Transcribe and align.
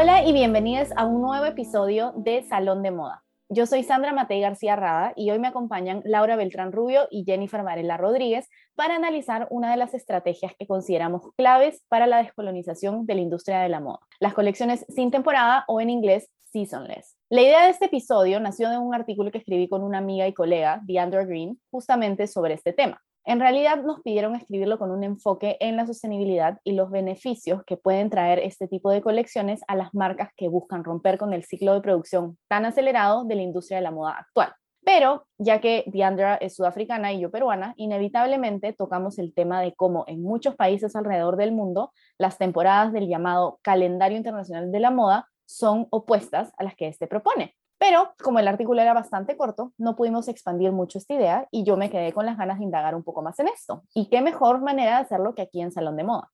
Hola 0.00 0.24
y 0.24 0.32
bienvenidos 0.32 0.90
a 0.94 1.06
un 1.06 1.20
nuevo 1.20 1.44
episodio 1.44 2.12
de 2.14 2.44
Salón 2.44 2.84
de 2.84 2.92
Moda. 2.92 3.24
Yo 3.48 3.66
soy 3.66 3.82
Sandra 3.82 4.12
Matei 4.12 4.40
García 4.40 4.76
Rada 4.76 5.12
y 5.16 5.28
hoy 5.32 5.40
me 5.40 5.48
acompañan 5.48 6.02
Laura 6.04 6.36
Beltrán 6.36 6.70
Rubio 6.70 7.08
y 7.10 7.24
Jennifer 7.24 7.64
Varela 7.64 7.96
Rodríguez 7.96 8.48
para 8.76 8.94
analizar 8.94 9.48
una 9.50 9.72
de 9.72 9.76
las 9.76 9.94
estrategias 9.94 10.52
que 10.56 10.68
consideramos 10.68 11.22
claves 11.36 11.82
para 11.88 12.06
la 12.06 12.18
descolonización 12.18 13.06
de 13.06 13.16
la 13.16 13.22
industria 13.22 13.58
de 13.58 13.70
la 13.70 13.80
moda, 13.80 13.98
las 14.20 14.34
colecciones 14.34 14.86
sin 14.88 15.10
temporada 15.10 15.64
o 15.66 15.80
en 15.80 15.90
inglés 15.90 16.30
seasonless. 16.44 17.16
La 17.28 17.42
idea 17.42 17.64
de 17.64 17.70
este 17.70 17.86
episodio 17.86 18.38
nació 18.38 18.70
de 18.70 18.78
un 18.78 18.94
artículo 18.94 19.32
que 19.32 19.38
escribí 19.38 19.68
con 19.68 19.82
una 19.82 19.98
amiga 19.98 20.28
y 20.28 20.32
colega, 20.32 20.80
Deandra 20.84 21.24
Green, 21.24 21.60
justamente 21.72 22.28
sobre 22.28 22.54
este 22.54 22.72
tema. 22.72 23.02
En 23.28 23.40
realidad 23.40 23.82
nos 23.82 24.00
pidieron 24.00 24.34
escribirlo 24.34 24.78
con 24.78 24.90
un 24.90 25.04
enfoque 25.04 25.58
en 25.60 25.76
la 25.76 25.86
sostenibilidad 25.86 26.60
y 26.64 26.72
los 26.72 26.90
beneficios 26.90 27.62
que 27.66 27.76
pueden 27.76 28.08
traer 28.08 28.38
este 28.38 28.68
tipo 28.68 28.90
de 28.90 29.02
colecciones 29.02 29.60
a 29.68 29.76
las 29.76 29.92
marcas 29.92 30.30
que 30.34 30.48
buscan 30.48 30.82
romper 30.82 31.18
con 31.18 31.34
el 31.34 31.44
ciclo 31.44 31.74
de 31.74 31.82
producción 31.82 32.38
tan 32.48 32.64
acelerado 32.64 33.24
de 33.24 33.34
la 33.34 33.42
industria 33.42 33.76
de 33.76 33.82
la 33.82 33.90
moda 33.90 34.12
actual. 34.12 34.54
Pero 34.82 35.26
ya 35.36 35.60
que 35.60 35.84
Diandra 35.88 36.36
es 36.36 36.56
sudafricana 36.56 37.12
y 37.12 37.20
yo 37.20 37.30
peruana, 37.30 37.74
inevitablemente 37.76 38.72
tocamos 38.72 39.18
el 39.18 39.34
tema 39.34 39.60
de 39.60 39.74
cómo 39.74 40.04
en 40.06 40.22
muchos 40.22 40.56
países 40.56 40.96
alrededor 40.96 41.36
del 41.36 41.52
mundo 41.52 41.92
las 42.16 42.38
temporadas 42.38 42.94
del 42.94 43.08
llamado 43.08 43.58
calendario 43.60 44.16
internacional 44.16 44.72
de 44.72 44.80
la 44.80 44.90
moda 44.90 45.28
son 45.44 45.86
opuestas 45.90 46.50
a 46.56 46.64
las 46.64 46.74
que 46.76 46.88
este 46.88 47.06
propone. 47.06 47.54
Pero 47.78 48.12
como 48.22 48.40
el 48.40 48.48
artículo 48.48 48.82
era 48.82 48.92
bastante 48.92 49.36
corto, 49.36 49.72
no 49.78 49.94
pudimos 49.94 50.28
expandir 50.28 50.72
mucho 50.72 50.98
esta 50.98 51.14
idea 51.14 51.48
y 51.50 51.64
yo 51.64 51.76
me 51.76 51.90
quedé 51.90 52.12
con 52.12 52.26
las 52.26 52.36
ganas 52.36 52.58
de 52.58 52.64
indagar 52.64 52.94
un 52.94 53.04
poco 53.04 53.22
más 53.22 53.38
en 53.38 53.48
esto. 53.48 53.84
¿Y 53.94 54.08
qué 54.08 54.20
mejor 54.20 54.60
manera 54.60 54.96
de 54.96 55.02
hacerlo 55.02 55.34
que 55.34 55.42
aquí 55.42 55.60
en 55.60 55.72
Salón 55.72 55.96
de 55.96 56.04
Moda? 56.04 56.30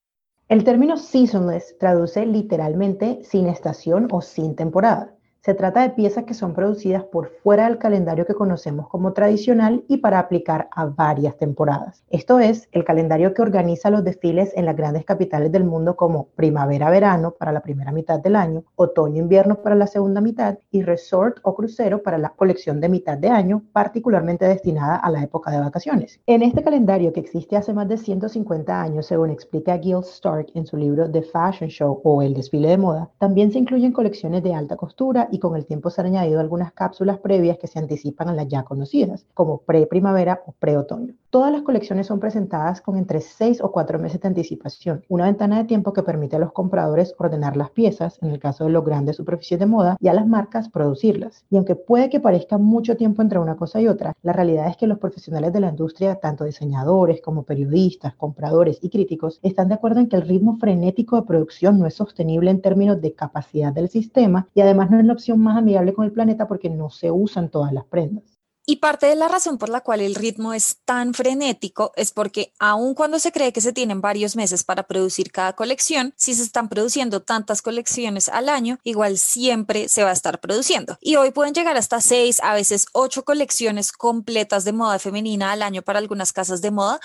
El 0.48 0.64
término 0.64 0.96
seasonless 0.96 1.78
traduce 1.78 2.26
literalmente 2.26 3.20
sin 3.24 3.48
estación 3.48 4.08
o 4.10 4.20
sin 4.20 4.54
temporada. 4.54 5.13
Se 5.44 5.52
trata 5.52 5.82
de 5.82 5.90
piezas 5.90 6.24
que 6.24 6.32
son 6.32 6.54
producidas 6.54 7.04
por 7.04 7.28
fuera 7.42 7.68
del 7.68 7.76
calendario 7.76 8.24
que 8.24 8.32
conocemos 8.32 8.88
como 8.88 9.12
tradicional 9.12 9.84
y 9.88 9.98
para 9.98 10.18
aplicar 10.18 10.68
a 10.70 10.86
varias 10.86 11.36
temporadas. 11.36 12.02
Esto 12.08 12.38
es 12.38 12.66
el 12.72 12.82
calendario 12.82 13.34
que 13.34 13.42
organiza 13.42 13.90
los 13.90 14.02
desfiles 14.04 14.54
en 14.56 14.64
las 14.64 14.74
grandes 14.74 15.04
capitales 15.04 15.52
del 15.52 15.64
mundo 15.64 15.96
como 15.96 16.28
primavera-verano 16.34 17.32
para 17.32 17.52
la 17.52 17.60
primera 17.60 17.92
mitad 17.92 18.20
del 18.20 18.36
año, 18.36 18.64
otoño-invierno 18.76 19.56
para 19.56 19.74
la 19.74 19.86
segunda 19.86 20.22
mitad 20.22 20.56
y 20.70 20.80
resort 20.80 21.40
o 21.42 21.54
crucero 21.54 22.02
para 22.02 22.16
la 22.16 22.30
colección 22.30 22.80
de 22.80 22.88
mitad 22.88 23.18
de 23.18 23.28
año, 23.28 23.64
particularmente 23.74 24.48
destinada 24.48 24.96
a 24.96 25.10
la 25.10 25.22
época 25.22 25.50
de 25.50 25.60
vacaciones. 25.60 26.20
En 26.26 26.40
este 26.40 26.62
calendario 26.62 27.12
que 27.12 27.20
existe 27.20 27.54
hace 27.54 27.74
más 27.74 27.86
de 27.86 27.98
150 27.98 28.80
años, 28.80 29.04
según 29.04 29.28
explica 29.28 29.76
Gil 29.76 29.98
Stark 30.04 30.46
en 30.54 30.64
su 30.64 30.78
libro 30.78 31.10
The 31.10 31.20
Fashion 31.20 31.68
Show 31.68 32.00
o 32.02 32.22
El 32.22 32.32
desfile 32.32 32.68
de 32.68 32.78
moda, 32.78 33.10
también 33.18 33.52
se 33.52 33.58
incluyen 33.58 33.92
colecciones 33.92 34.42
de 34.42 34.54
alta 34.54 34.76
costura 34.76 35.28
y 35.34 35.40
con 35.40 35.56
el 35.56 35.66
tiempo 35.66 35.90
se 35.90 36.00
han 36.00 36.06
añadido 36.06 36.38
algunas 36.38 36.72
cápsulas 36.72 37.18
previas 37.18 37.58
que 37.58 37.66
se 37.66 37.80
anticipan 37.80 38.28
a 38.28 38.34
las 38.34 38.46
ya 38.46 38.62
conocidas, 38.62 39.26
como 39.34 39.58
pre-primavera 39.58 40.44
o 40.46 40.52
pre-otoño. 40.52 41.14
Todas 41.30 41.50
las 41.50 41.62
colecciones 41.62 42.06
son 42.06 42.20
presentadas 42.20 42.80
con 42.80 42.96
entre 42.96 43.20
6 43.20 43.60
o 43.60 43.72
4 43.72 43.98
meses 43.98 44.20
de 44.20 44.28
anticipación, 44.28 45.02
una 45.08 45.24
ventana 45.24 45.58
de 45.58 45.64
tiempo 45.64 45.92
que 45.92 46.04
permite 46.04 46.36
a 46.36 46.38
los 46.38 46.52
compradores 46.52 47.16
ordenar 47.18 47.56
las 47.56 47.70
piezas, 47.70 48.20
en 48.22 48.30
el 48.30 48.38
caso 48.38 48.62
de 48.62 48.70
los 48.70 48.84
grandes 48.84 49.16
superficies 49.16 49.58
de 49.58 49.66
moda, 49.66 49.96
y 49.98 50.06
a 50.06 50.12
las 50.12 50.28
marcas 50.28 50.68
producirlas. 50.68 51.44
Y 51.50 51.56
aunque 51.56 51.74
puede 51.74 52.08
que 52.08 52.20
parezca 52.20 52.56
mucho 52.56 52.96
tiempo 52.96 53.20
entre 53.20 53.40
una 53.40 53.56
cosa 53.56 53.80
y 53.80 53.88
otra, 53.88 54.12
la 54.22 54.32
realidad 54.32 54.68
es 54.68 54.76
que 54.76 54.86
los 54.86 55.00
profesionales 55.00 55.52
de 55.52 55.58
la 55.58 55.70
industria, 55.70 56.20
tanto 56.20 56.44
diseñadores 56.44 57.20
como 57.20 57.42
periodistas, 57.42 58.14
compradores 58.14 58.78
y 58.80 58.90
críticos, 58.90 59.40
están 59.42 59.66
de 59.66 59.74
acuerdo 59.74 59.98
en 59.98 60.08
que 60.08 60.14
el 60.14 60.22
ritmo 60.22 60.56
frenético 60.58 61.16
de 61.16 61.26
producción 61.26 61.80
no 61.80 61.86
es 61.86 61.94
sostenible 61.94 62.52
en 62.52 62.62
términos 62.62 63.00
de 63.00 63.12
capacidad 63.12 63.72
del 63.72 63.88
sistema 63.88 64.46
y 64.54 64.60
además 64.60 64.92
no 64.92 65.00
es 65.00 65.04
la 65.04 65.14
más 65.36 65.56
amigable 65.56 65.94
con 65.94 66.04
el 66.04 66.12
planeta 66.12 66.46
porque 66.46 66.70
no 66.70 66.90
se 66.90 67.10
usan 67.10 67.50
todas 67.50 67.72
las 67.72 67.84
prendas. 67.84 68.34
Y 68.66 68.76
parte 68.76 69.04
de 69.04 69.14
la 69.14 69.28
razón 69.28 69.58
por 69.58 69.68
la 69.68 69.82
cual 69.82 70.00
el 70.00 70.14
ritmo 70.14 70.54
es 70.54 70.78
tan 70.86 71.12
frenético 71.12 71.92
es 71.96 72.12
porque 72.12 72.54
aun 72.58 72.94
cuando 72.94 73.18
se 73.18 73.30
cree 73.30 73.52
que 73.52 73.60
se 73.60 73.74
tienen 73.74 74.00
varios 74.00 74.36
meses 74.36 74.64
para 74.64 74.84
producir 74.84 75.30
cada 75.32 75.52
colección, 75.52 76.14
si 76.16 76.32
se 76.32 76.42
están 76.42 76.70
produciendo 76.70 77.20
tantas 77.20 77.60
colecciones 77.60 78.30
al 78.30 78.48
año, 78.48 78.78
igual 78.82 79.18
siempre 79.18 79.90
se 79.90 80.02
va 80.02 80.08
a 80.08 80.14
estar 80.14 80.40
produciendo. 80.40 80.96
Y 81.02 81.16
hoy 81.16 81.30
pueden 81.30 81.52
llegar 81.52 81.76
hasta 81.76 82.00
seis, 82.00 82.40
a 82.42 82.54
veces 82.54 82.86
ocho 82.94 83.22
colecciones 83.26 83.92
completas 83.92 84.64
de 84.64 84.72
moda 84.72 84.98
femenina 84.98 85.52
al 85.52 85.60
año 85.60 85.82
para 85.82 85.98
algunas 85.98 86.32
casas 86.32 86.62
de 86.62 86.70
moda, 86.70 87.00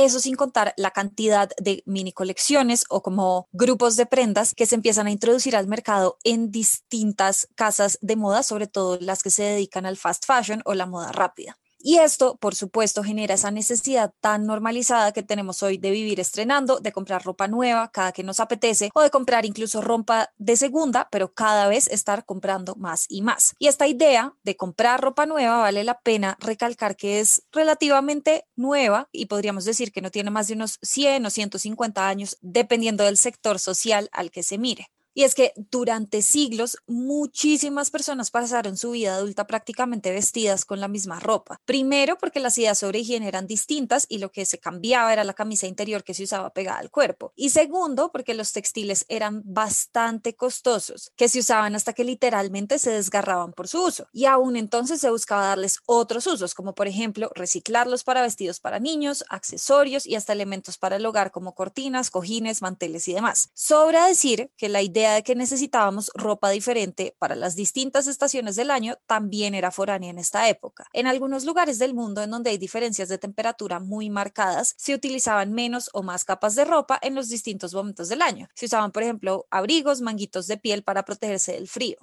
eso 0.00 0.20
sin 0.20 0.34
contar 0.34 0.74
la 0.76 0.90
cantidad 0.90 1.50
de 1.58 1.82
mini 1.86 2.12
colecciones 2.12 2.84
o 2.88 3.02
como 3.02 3.48
grupos 3.52 3.96
de 3.96 4.06
prendas 4.06 4.54
que 4.54 4.66
se 4.66 4.74
empiezan 4.74 5.06
a 5.06 5.10
introducir 5.10 5.56
al 5.56 5.66
mercado 5.66 6.18
en 6.24 6.50
distintas 6.50 7.48
casas 7.54 7.98
de 8.00 8.16
moda, 8.16 8.42
sobre 8.42 8.66
todo 8.66 8.98
las 9.00 9.22
que 9.22 9.30
se 9.30 9.42
dedican 9.42 9.86
al 9.86 9.96
fast 9.96 10.24
fashion 10.26 10.62
o 10.64 10.74
la 10.74 10.86
moda 10.86 11.12
rápida. 11.12 11.58
Y 11.84 11.98
esto, 11.98 12.36
por 12.36 12.54
supuesto, 12.54 13.02
genera 13.02 13.34
esa 13.34 13.50
necesidad 13.50 14.12
tan 14.20 14.46
normalizada 14.46 15.10
que 15.10 15.24
tenemos 15.24 15.64
hoy 15.64 15.78
de 15.78 15.90
vivir 15.90 16.20
estrenando, 16.20 16.78
de 16.78 16.92
comprar 16.92 17.24
ropa 17.24 17.48
nueva 17.48 17.90
cada 17.90 18.12
que 18.12 18.22
nos 18.22 18.38
apetece 18.38 18.90
o 18.94 19.02
de 19.02 19.10
comprar 19.10 19.44
incluso 19.44 19.80
ropa 19.80 20.30
de 20.38 20.56
segunda, 20.56 21.08
pero 21.10 21.34
cada 21.34 21.66
vez 21.66 21.88
estar 21.88 22.24
comprando 22.24 22.76
más 22.76 23.06
y 23.08 23.22
más. 23.22 23.54
Y 23.58 23.66
esta 23.66 23.88
idea 23.88 24.36
de 24.44 24.56
comprar 24.56 25.00
ropa 25.00 25.26
nueva 25.26 25.58
vale 25.58 25.82
la 25.82 25.98
pena 25.98 26.36
recalcar 26.38 26.96
que 26.96 27.18
es 27.18 27.42
relativamente 27.50 28.46
nueva 28.54 29.08
y 29.10 29.26
podríamos 29.26 29.64
decir 29.64 29.90
que 29.90 30.02
no 30.02 30.12
tiene 30.12 30.30
más 30.30 30.46
de 30.46 30.54
unos 30.54 30.78
100 30.82 31.26
o 31.26 31.30
150 31.30 32.06
años, 32.06 32.38
dependiendo 32.42 33.02
del 33.02 33.16
sector 33.16 33.58
social 33.58 34.08
al 34.12 34.30
que 34.30 34.44
se 34.44 34.56
mire. 34.56 34.88
Y 35.14 35.24
es 35.24 35.34
que 35.34 35.52
durante 35.56 36.22
siglos 36.22 36.78
muchísimas 36.86 37.90
personas 37.90 38.30
pasaron 38.30 38.76
su 38.76 38.92
vida 38.92 39.14
adulta 39.14 39.46
prácticamente 39.46 40.12
vestidas 40.12 40.64
con 40.64 40.80
la 40.80 40.88
misma 40.88 41.20
ropa. 41.20 41.60
Primero 41.64 42.16
porque 42.18 42.40
las 42.40 42.56
ideas 42.58 42.78
sobre 42.78 43.00
higiene 43.00 43.28
eran 43.28 43.46
distintas 43.46 44.06
y 44.08 44.18
lo 44.18 44.30
que 44.30 44.46
se 44.46 44.58
cambiaba 44.58 45.12
era 45.12 45.24
la 45.24 45.34
camisa 45.34 45.66
interior 45.66 46.04
que 46.04 46.14
se 46.14 46.24
usaba 46.24 46.52
pegada 46.52 46.78
al 46.78 46.90
cuerpo. 46.90 47.32
Y 47.36 47.50
segundo 47.50 48.10
porque 48.12 48.34
los 48.34 48.52
textiles 48.52 49.04
eran 49.08 49.42
bastante 49.44 50.34
costosos, 50.34 51.12
que 51.16 51.28
se 51.28 51.40
usaban 51.40 51.74
hasta 51.74 51.92
que 51.92 52.04
literalmente 52.04 52.78
se 52.78 52.90
desgarraban 52.90 53.52
por 53.52 53.68
su 53.68 53.84
uso. 53.84 54.06
Y 54.12 54.24
aún 54.26 54.56
entonces 54.56 55.00
se 55.00 55.10
buscaba 55.10 55.46
darles 55.46 55.80
otros 55.86 56.26
usos, 56.26 56.54
como 56.54 56.74
por 56.74 56.88
ejemplo 56.88 57.30
reciclarlos 57.34 58.04
para 58.04 58.22
vestidos 58.22 58.60
para 58.60 58.78
niños, 58.78 59.24
accesorios 59.28 60.06
y 60.06 60.14
hasta 60.14 60.32
elementos 60.32 60.78
para 60.78 60.96
el 60.96 61.06
hogar 61.06 61.30
como 61.30 61.54
cortinas, 61.54 62.10
cojines, 62.10 62.62
manteles 62.62 63.08
y 63.08 63.14
demás. 63.14 63.50
Sobra 63.54 64.06
decir 64.06 64.50
que 64.56 64.68
la 64.68 64.82
idea 64.82 65.01
de 65.10 65.22
que 65.22 65.34
necesitábamos 65.34 66.10
ropa 66.14 66.50
diferente 66.50 67.14
para 67.18 67.34
las 67.34 67.56
distintas 67.56 68.06
estaciones 68.06 68.56
del 68.56 68.70
año 68.70 68.96
también 69.06 69.54
era 69.54 69.70
foránea 69.70 70.10
en 70.10 70.18
esta 70.18 70.48
época. 70.48 70.86
En 70.92 71.06
algunos 71.06 71.44
lugares 71.44 71.78
del 71.78 71.94
mundo 71.94 72.22
en 72.22 72.30
donde 72.30 72.50
hay 72.50 72.58
diferencias 72.58 73.08
de 73.08 73.18
temperatura 73.18 73.80
muy 73.80 74.08
marcadas, 74.08 74.74
se 74.78 74.94
utilizaban 74.94 75.52
menos 75.52 75.90
o 75.92 76.02
más 76.02 76.24
capas 76.24 76.54
de 76.54 76.64
ropa 76.64 76.98
en 77.02 77.14
los 77.14 77.28
distintos 77.28 77.74
momentos 77.74 78.08
del 78.08 78.22
año. 78.22 78.48
Se 78.54 78.66
usaban, 78.66 78.92
por 78.92 79.02
ejemplo, 79.02 79.46
abrigos, 79.50 80.00
manguitos 80.00 80.46
de 80.46 80.58
piel 80.58 80.82
para 80.84 81.04
protegerse 81.04 81.52
del 81.52 81.68
frío. 81.68 81.96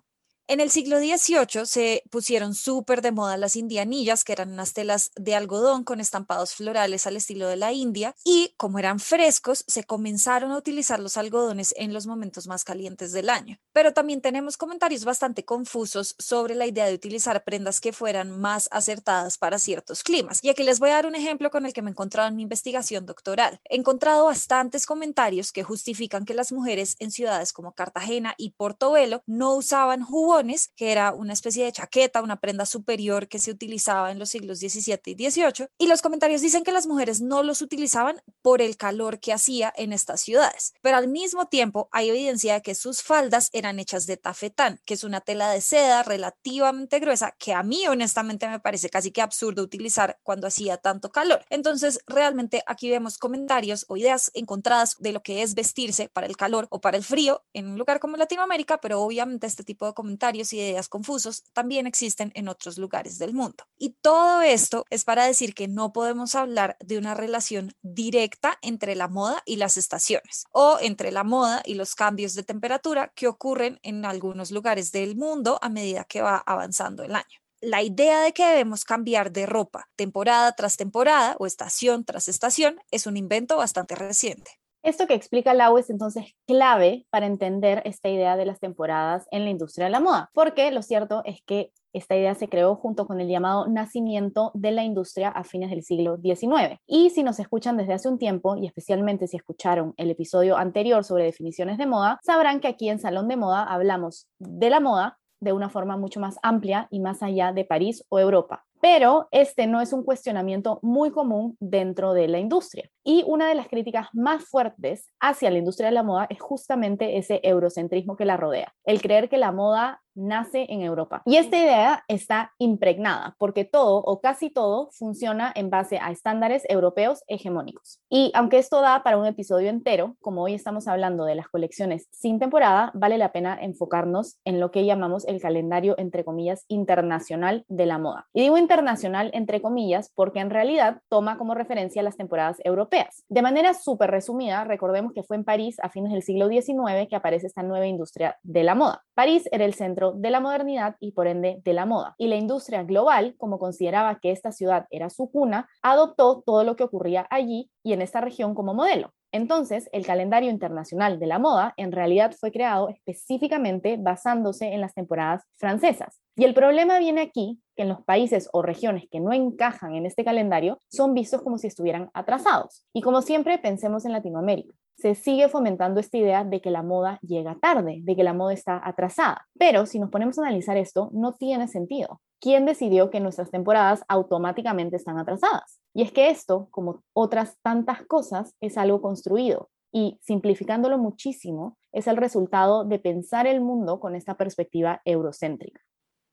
En 0.52 0.62
el 0.62 0.72
siglo 0.72 0.98
XVIII 0.98 1.68
se 1.68 2.02
pusieron 2.10 2.56
súper 2.56 3.04
de 3.04 3.12
moda 3.12 3.38
las 3.38 3.56
indianillas, 3.56 4.24
que 4.24 4.34
eran 4.34 4.52
unas 4.52 4.74
telas 4.74 5.12
de 5.16 5.36
algodón 5.36 5.84
con 5.84 6.00
estampados 6.00 6.56
florales 6.56 7.06
al 7.06 7.18
estilo 7.18 7.48
de 7.48 7.56
la 7.56 7.72
India, 7.72 8.16
y 8.26 8.56
como 8.58 8.80
eran 8.80 9.00
frescos, 9.00 9.64
se 9.68 9.84
comenzaron 9.84 10.52
a 10.52 10.58
utilizar 10.58 11.00
los 11.00 11.18
algodones 11.18 11.76
en 11.78 11.94
los 11.94 12.08
momentos 12.08 12.48
más 12.48 12.64
calientes 12.64 13.12
del 13.12 13.30
año. 13.30 13.60
Pero 13.74 13.94
también 13.94 14.22
tenemos 14.22 14.58
comentarios 14.58 15.06
bastante 15.06 15.46
confusos 15.46 16.16
sobre 16.18 16.56
la 16.56 16.66
idea 16.66 16.88
de 16.88 16.96
utilizar 16.96 17.44
prendas 17.44 17.80
que 17.80 17.94
fueran 17.94 18.32
más 18.32 18.70
acertadas 18.72 19.38
para 19.38 19.60
ciertos 19.60 20.02
climas. 20.02 20.44
Y 20.44 20.50
aquí 20.50 20.64
les 20.64 20.80
voy 20.80 20.90
a 20.90 20.94
dar 20.94 21.06
un 21.06 21.14
ejemplo 21.14 21.52
con 21.52 21.68
el 21.68 21.74
que 21.74 21.84
me 21.84 21.92
he 21.92 21.94
encontrado 21.94 22.28
en 22.28 22.36
mi 22.36 22.42
investigación 22.42 23.06
doctoral. 23.06 23.62
He 23.70 23.76
encontrado 23.76 24.26
bastantes 24.26 24.88
comentarios 24.88 25.52
que 25.52 25.62
justifican 25.62 26.26
que 26.26 26.34
las 26.34 26.52
mujeres 26.52 26.96
en 26.98 27.12
ciudades 27.12 27.54
como 27.54 27.74
Cartagena 27.74 28.34
y 28.36 28.54
Portobelo 28.54 29.22
no 29.28 29.54
usaban 29.54 30.04
jugos 30.04 30.39
que 30.76 30.92
era 30.92 31.14
una 31.14 31.34
especie 31.34 31.66
de 31.66 31.72
chaqueta, 31.72 32.22
una 32.22 32.40
prenda 32.40 32.66
superior 32.66 33.28
que 33.28 33.40
se 33.40 33.52
utilizaba 33.52 34.12
en 34.12 34.20
los 34.20 34.30
siglos 34.30 34.60
XVII 34.60 35.00
y 35.06 35.30
XVIII. 35.30 35.68
Y 35.78 35.88
los 35.88 36.02
comentarios 36.02 36.42
dicen 36.42 36.64
que 36.64 36.72
las 36.72 36.88
mujeres 36.88 37.22
no 37.22 37.44
los 37.44 37.62
utilizaban 37.62 38.22
por 38.42 38.62
el 38.62 38.78
calor 38.78 39.20
que 39.20 39.34
hacía 39.34 39.74
en 39.76 39.94
estas 39.94 40.22
ciudades. 40.22 40.74
Pero 40.82 40.98
al 40.98 41.08
mismo 41.08 41.48
tiempo 41.48 41.90
hay 41.92 42.10
evidencia 42.10 42.56
de 42.56 42.62
que 42.62 42.76
sus 42.76 43.02
faldas 43.02 43.50
eran 43.54 43.80
hechas 43.80 44.06
de 44.06 44.18
tafetán, 44.18 44.80
que 44.86 44.94
es 44.94 45.04
una 45.04 45.22
tela 45.22 45.50
de 45.52 45.62
seda 45.62 46.04
relativamente 46.04 47.00
gruesa 47.00 47.36
que 47.38 47.54
a 47.54 47.64
mí 47.64 47.88
honestamente 47.88 48.48
me 48.48 48.60
parece 48.60 48.90
casi 48.90 49.12
que 49.12 49.22
absurdo 49.22 49.64
utilizar 49.64 50.20
cuando 50.24 50.48
hacía 50.48 50.78
tanto 50.78 51.12
calor. 51.12 51.46
Entonces, 51.50 52.00
realmente 52.08 52.64
aquí 52.66 52.90
vemos 52.90 53.18
comentarios 53.18 53.86
o 53.88 53.98
ideas 53.98 54.32
encontradas 54.34 54.96
de 55.00 55.12
lo 55.12 55.22
que 55.22 55.42
es 55.42 55.56
vestirse 55.56 56.10
para 56.10 56.28
el 56.28 56.38
calor 56.38 56.68
o 56.70 56.82
para 56.82 56.98
el 56.98 57.04
frío 57.04 57.44
en 57.54 57.68
un 57.68 57.78
lugar 57.78 58.00
como 58.00 58.18
Latinoamérica, 58.18 58.80
pero 58.80 59.02
obviamente 59.02 59.48
este 59.48 59.64
tipo 59.64 59.86
de 59.86 59.94
comentarios 59.94 60.29
y 60.36 60.60
ideas 60.60 60.88
confusos 60.88 61.44
también 61.54 61.88
existen 61.88 62.32
en 62.36 62.48
otros 62.48 62.78
lugares 62.78 63.18
del 63.18 63.34
mundo. 63.34 63.66
Y 63.78 63.92
todo 64.02 64.42
esto 64.42 64.86
es 64.90 65.04
para 65.04 65.26
decir 65.26 65.54
que 65.54 65.68
no 65.68 65.94
podemos 65.94 66.36
hablar 66.36 66.78
de 66.80 66.98
una 66.98 67.14
relación 67.14 67.74
directa 67.82 68.58
entre 68.62 68.96
la 68.96 69.08
moda 69.08 69.42
y 69.46 69.58
las 69.58 69.78
estaciones 69.78 70.46
o 70.52 70.78
entre 70.82 71.12
la 71.12 71.24
moda 71.24 71.62
y 71.66 71.76
los 71.76 71.96
cambios 71.96 72.34
de 72.36 72.44
temperatura 72.44 73.12
que 73.16 73.28
ocurren 73.28 73.80
en 73.84 74.06
algunos 74.06 74.52
lugares 74.52 74.92
del 74.92 75.16
mundo 75.16 75.60
a 75.62 75.70
medida 75.70 76.04
que 76.04 76.22
va 76.22 76.38
avanzando 76.46 77.04
el 77.04 77.16
año 77.16 77.40
la 77.62 77.84
idea 77.84 78.22
de 78.22 78.34
que 78.34 78.46
debemos 78.46 78.86
cambiar 78.86 79.32
de 79.32 79.46
ropa 79.46 79.90
temporada 79.96 80.54
tras 80.54 80.78
temporada 80.78 81.36
o 81.40 81.46
estación 81.46 82.06
tras 82.06 82.28
estación 82.28 82.80
es 82.92 83.06
un 83.06 83.18
invento 83.18 83.58
bastante 83.58 83.96
reciente. 83.96 84.59
Esto 84.82 85.08
que 85.08 85.14
explica 85.14 85.54
Lau 85.54 85.78
es 85.78 85.90
entonces 85.90 86.36
clave 86.48 87.06
para 87.10 87.26
entender 87.26 87.82
esta 87.86 88.08
idea 88.08 88.38
de 88.38 88.46
las 88.46 88.60
temporadas 88.60 89.28
en 89.32 89.44
la 89.44 89.50
industria 89.50 89.86
de 89.86 89.92
la 89.92 90.00
moda, 90.00 90.30
porque 90.34 90.72
lo 90.72 90.82
cierto 90.82 91.22
es 91.26 91.42
que 91.46 91.72
esta 91.92 92.16
idea 92.16 92.34
se 92.36 92.48
creó 92.48 92.76
junto 92.76 93.06
con 93.06 93.20
el 93.20 93.28
llamado 93.28 93.68
nacimiento 93.68 94.52
de 94.54 94.72
la 94.72 94.84
industria 94.84 95.30
a 95.30 95.44
fines 95.44 95.70
del 95.70 95.84
siglo 95.84 96.18
XIX. 96.18 96.80
Y 96.88 97.10
si 97.10 97.24
nos 97.24 97.40
escuchan 97.40 97.78
desde 97.78 97.94
hace 97.94 98.08
un 98.08 98.18
tiempo, 98.18 98.56
y 98.56 98.68
especialmente 98.68 99.28
si 99.28 99.38
escucharon 99.38 99.94
el 99.98 100.12
episodio 100.12 100.56
anterior 100.56 101.04
sobre 101.04 101.26
definiciones 101.26 101.78
de 101.78 101.86
moda, 101.86 102.20
sabrán 102.24 102.60
que 102.60 102.68
aquí 102.68 102.90
en 102.90 103.00
Salón 103.00 103.28
de 103.28 103.38
Moda 103.38 103.64
hablamos 103.64 104.28
de 104.40 104.70
la 104.70 104.80
moda 104.80 105.18
de 105.42 105.54
una 105.54 105.70
forma 105.70 105.98
mucho 105.98 106.20
más 106.20 106.38
amplia 106.44 106.88
y 106.92 107.00
más 107.00 107.24
allá 107.24 107.54
de 107.54 107.66
París 107.66 108.06
o 108.10 108.20
Europa. 108.20 108.66
Pero 108.82 109.28
este 109.32 109.68
no 109.68 109.82
es 109.82 109.94
un 109.94 110.04
cuestionamiento 110.04 110.80
muy 110.82 111.12
común 111.12 111.58
dentro 111.60 112.14
de 112.14 112.28
la 112.28 112.40
industria. 112.40 112.90
Y 113.04 113.24
una 113.26 113.48
de 113.48 113.56
las 113.56 113.68
críticas 113.68 114.08
más 114.14 114.46
fuertes 114.46 115.10
hacia 115.20 115.50
la 115.50 115.58
industria 115.58 115.88
de 115.88 115.96
la 115.96 116.04
moda 116.04 116.28
es 116.30 116.40
justamente 116.40 117.18
ese 117.18 117.40
eurocentrismo 117.44 118.16
que 118.16 118.26
la 118.26 118.38
rodea, 118.38 118.74
el 118.84 119.02
creer 119.02 119.30
que 119.30 119.38
la 119.38 119.52
moda 119.52 120.02
nace 120.20 120.66
en 120.70 120.82
Europa. 120.82 121.22
Y 121.26 121.38
esta 121.38 121.58
idea 121.58 122.04
está 122.08 122.54
impregnada 122.58 123.36
porque 123.40 123.66
todo 123.66 123.98
o 123.98 124.20
casi 124.20 124.50
todo 124.50 124.90
funciona 124.92 125.52
en 125.56 125.70
base 125.70 125.98
a 125.98 126.12
estándares 126.12 126.64
europeos 126.70 127.24
hegemónicos. 127.28 128.00
Y 128.10 128.32
aunque 128.36 128.58
esto 128.58 128.82
da 128.82 129.02
para 129.04 129.18
un 129.18 129.26
episodio 129.26 129.70
entero, 129.70 130.16
como 130.20 130.44
hoy 130.44 130.54
estamos 130.54 130.88
hablando 130.88 131.26
de 131.26 131.36
las 131.36 131.48
colecciones 131.48 132.08
sin 132.12 132.40
temporada, 132.40 132.92
vale 132.94 133.18
la 133.18 133.32
pena 133.32 133.58
enfocarnos 133.60 134.38
en 134.46 134.60
lo 134.60 134.72
que 134.72 134.86
llamamos 134.86 135.26
el 135.26 135.42
calendario, 135.42 135.96
entre 135.98 136.24
comillas, 136.24 136.66
internacional 136.68 137.66
de 137.68 137.86
la 137.86 137.98
moda. 137.98 138.28
Y 138.34 138.42
digo 138.42 138.58
internacional, 138.70 139.32
entre 139.34 139.64
comillas, 139.64 140.12
porque 140.14 140.40
en 140.40 140.52
realidad 140.52 141.02
toma 141.10 141.40
como 141.40 141.56
referencia 141.56 142.04
las 142.04 142.18
temporadas 142.18 142.58
europeas. 142.64 143.24
De 143.28 143.42
manera 143.42 143.74
súper 143.74 144.12
resumida, 144.12 144.64
recordemos 144.64 145.12
que 145.12 145.24
fue 145.24 145.38
en 145.38 145.44
París 145.44 145.78
a 145.82 145.90
fines 145.90 146.12
del 146.12 146.22
siglo 146.22 146.48
XIX 146.50 147.08
que 147.10 147.16
aparece 147.16 147.48
esta 147.48 147.64
nueva 147.64 147.88
industria 147.88 148.38
de 148.44 148.64
la 148.64 148.76
moda. 148.76 149.02
París 149.16 149.50
era 149.52 149.66
el 149.66 149.74
centro 149.74 150.12
de 150.12 150.30
la 150.30 150.40
modernidad 150.40 150.98
y 151.00 151.14
por 151.14 151.26
ende 151.26 151.62
de 151.64 151.74
la 151.74 151.88
moda. 151.88 152.14
Y 152.20 152.28
la 152.28 152.36
industria 152.36 152.84
global, 152.84 153.34
como 153.40 153.58
consideraba 153.58 154.20
que 154.20 154.30
esta 154.30 154.52
ciudad 154.52 154.86
era 154.92 155.10
su 155.10 155.32
cuna, 155.32 155.68
adoptó 155.82 156.44
todo 156.46 156.64
lo 156.64 156.76
que 156.76 156.84
ocurría 156.84 157.26
allí 157.32 157.72
y 157.82 157.94
en 157.94 158.04
esta 158.04 158.22
región 158.22 158.54
como 158.54 158.76
modelo. 158.76 159.14
Entonces, 159.32 159.90
el 159.92 160.06
calendario 160.06 160.50
internacional 160.50 161.20
de 161.20 161.28
la 161.28 161.40
moda 161.40 161.74
en 161.78 161.92
realidad 161.92 162.34
fue 162.40 162.52
creado 162.52 162.90
específicamente 162.90 163.98
basándose 164.00 164.74
en 164.74 164.82
las 164.82 164.94
temporadas 164.94 165.44
francesas. 165.58 166.20
Y 166.36 166.46
el 166.46 166.54
problema 166.54 167.00
viene 167.00 167.22
aquí, 167.22 167.60
que 167.80 167.84
en 167.84 167.90
los 167.90 168.04
países 168.04 168.50
o 168.52 168.62
regiones 168.62 169.06
que 169.10 169.22
no 169.22 169.32
encajan 169.32 169.96
en 169.96 170.06
este 170.06 170.26
calendario 170.26 170.80
son 170.90 171.14
vistos 171.14 171.42
como 171.42 171.58
si 171.58 171.68
estuvieran 171.68 172.10
atrasados. 172.14 172.84
Y 172.92 173.00
como 173.00 173.22
siempre, 173.22 173.58
pensemos 173.58 174.04
en 174.04 174.12
Latinoamérica 174.12 174.76
se 174.98 175.16
sigue 175.16 175.48
fomentando 175.48 176.02
esta 176.02 176.18
idea 176.18 176.44
de 176.44 176.60
que 176.60 176.72
la 176.72 176.84
moda 176.84 177.20
llega 177.22 177.58
tarde, 177.62 178.02
de 178.04 178.16
que 178.18 178.24
la 178.26 178.34
moda 178.34 178.52
está 178.52 178.82
atrasada. 178.84 179.48
Pero 179.58 179.86
si 179.86 179.98
nos 179.98 180.10
ponemos 180.10 180.38
a 180.38 180.42
analizar 180.42 180.76
esto, 180.76 181.10
no 181.14 181.32
tiene 181.32 181.70
sentido. 181.70 182.20
¿Quién 182.42 182.66
decidió 182.66 183.10
que 183.10 183.22
nuestras 183.22 183.50
temporadas 183.50 184.04
automáticamente 184.10 184.98
están 184.98 185.18
atrasadas? 185.18 185.80
Y 185.94 186.02
es 186.02 186.12
que 186.12 186.30
esto, 186.30 186.68
como 186.70 187.02
otras 187.14 187.56
tantas 187.62 188.06
cosas, 188.08 188.54
es 188.60 188.78
algo 188.78 189.02
construido. 189.02 189.70
Y 189.94 190.20
simplificándolo 190.22 190.98
muchísimo, 190.98 191.78
es 191.94 192.08
el 192.08 192.18
resultado 192.18 192.84
de 192.84 193.00
pensar 193.00 193.48
el 193.48 193.62
mundo 193.62 194.02
con 194.02 194.16
esta 194.16 194.36
perspectiva 194.36 195.02
eurocéntrica. 195.06 195.80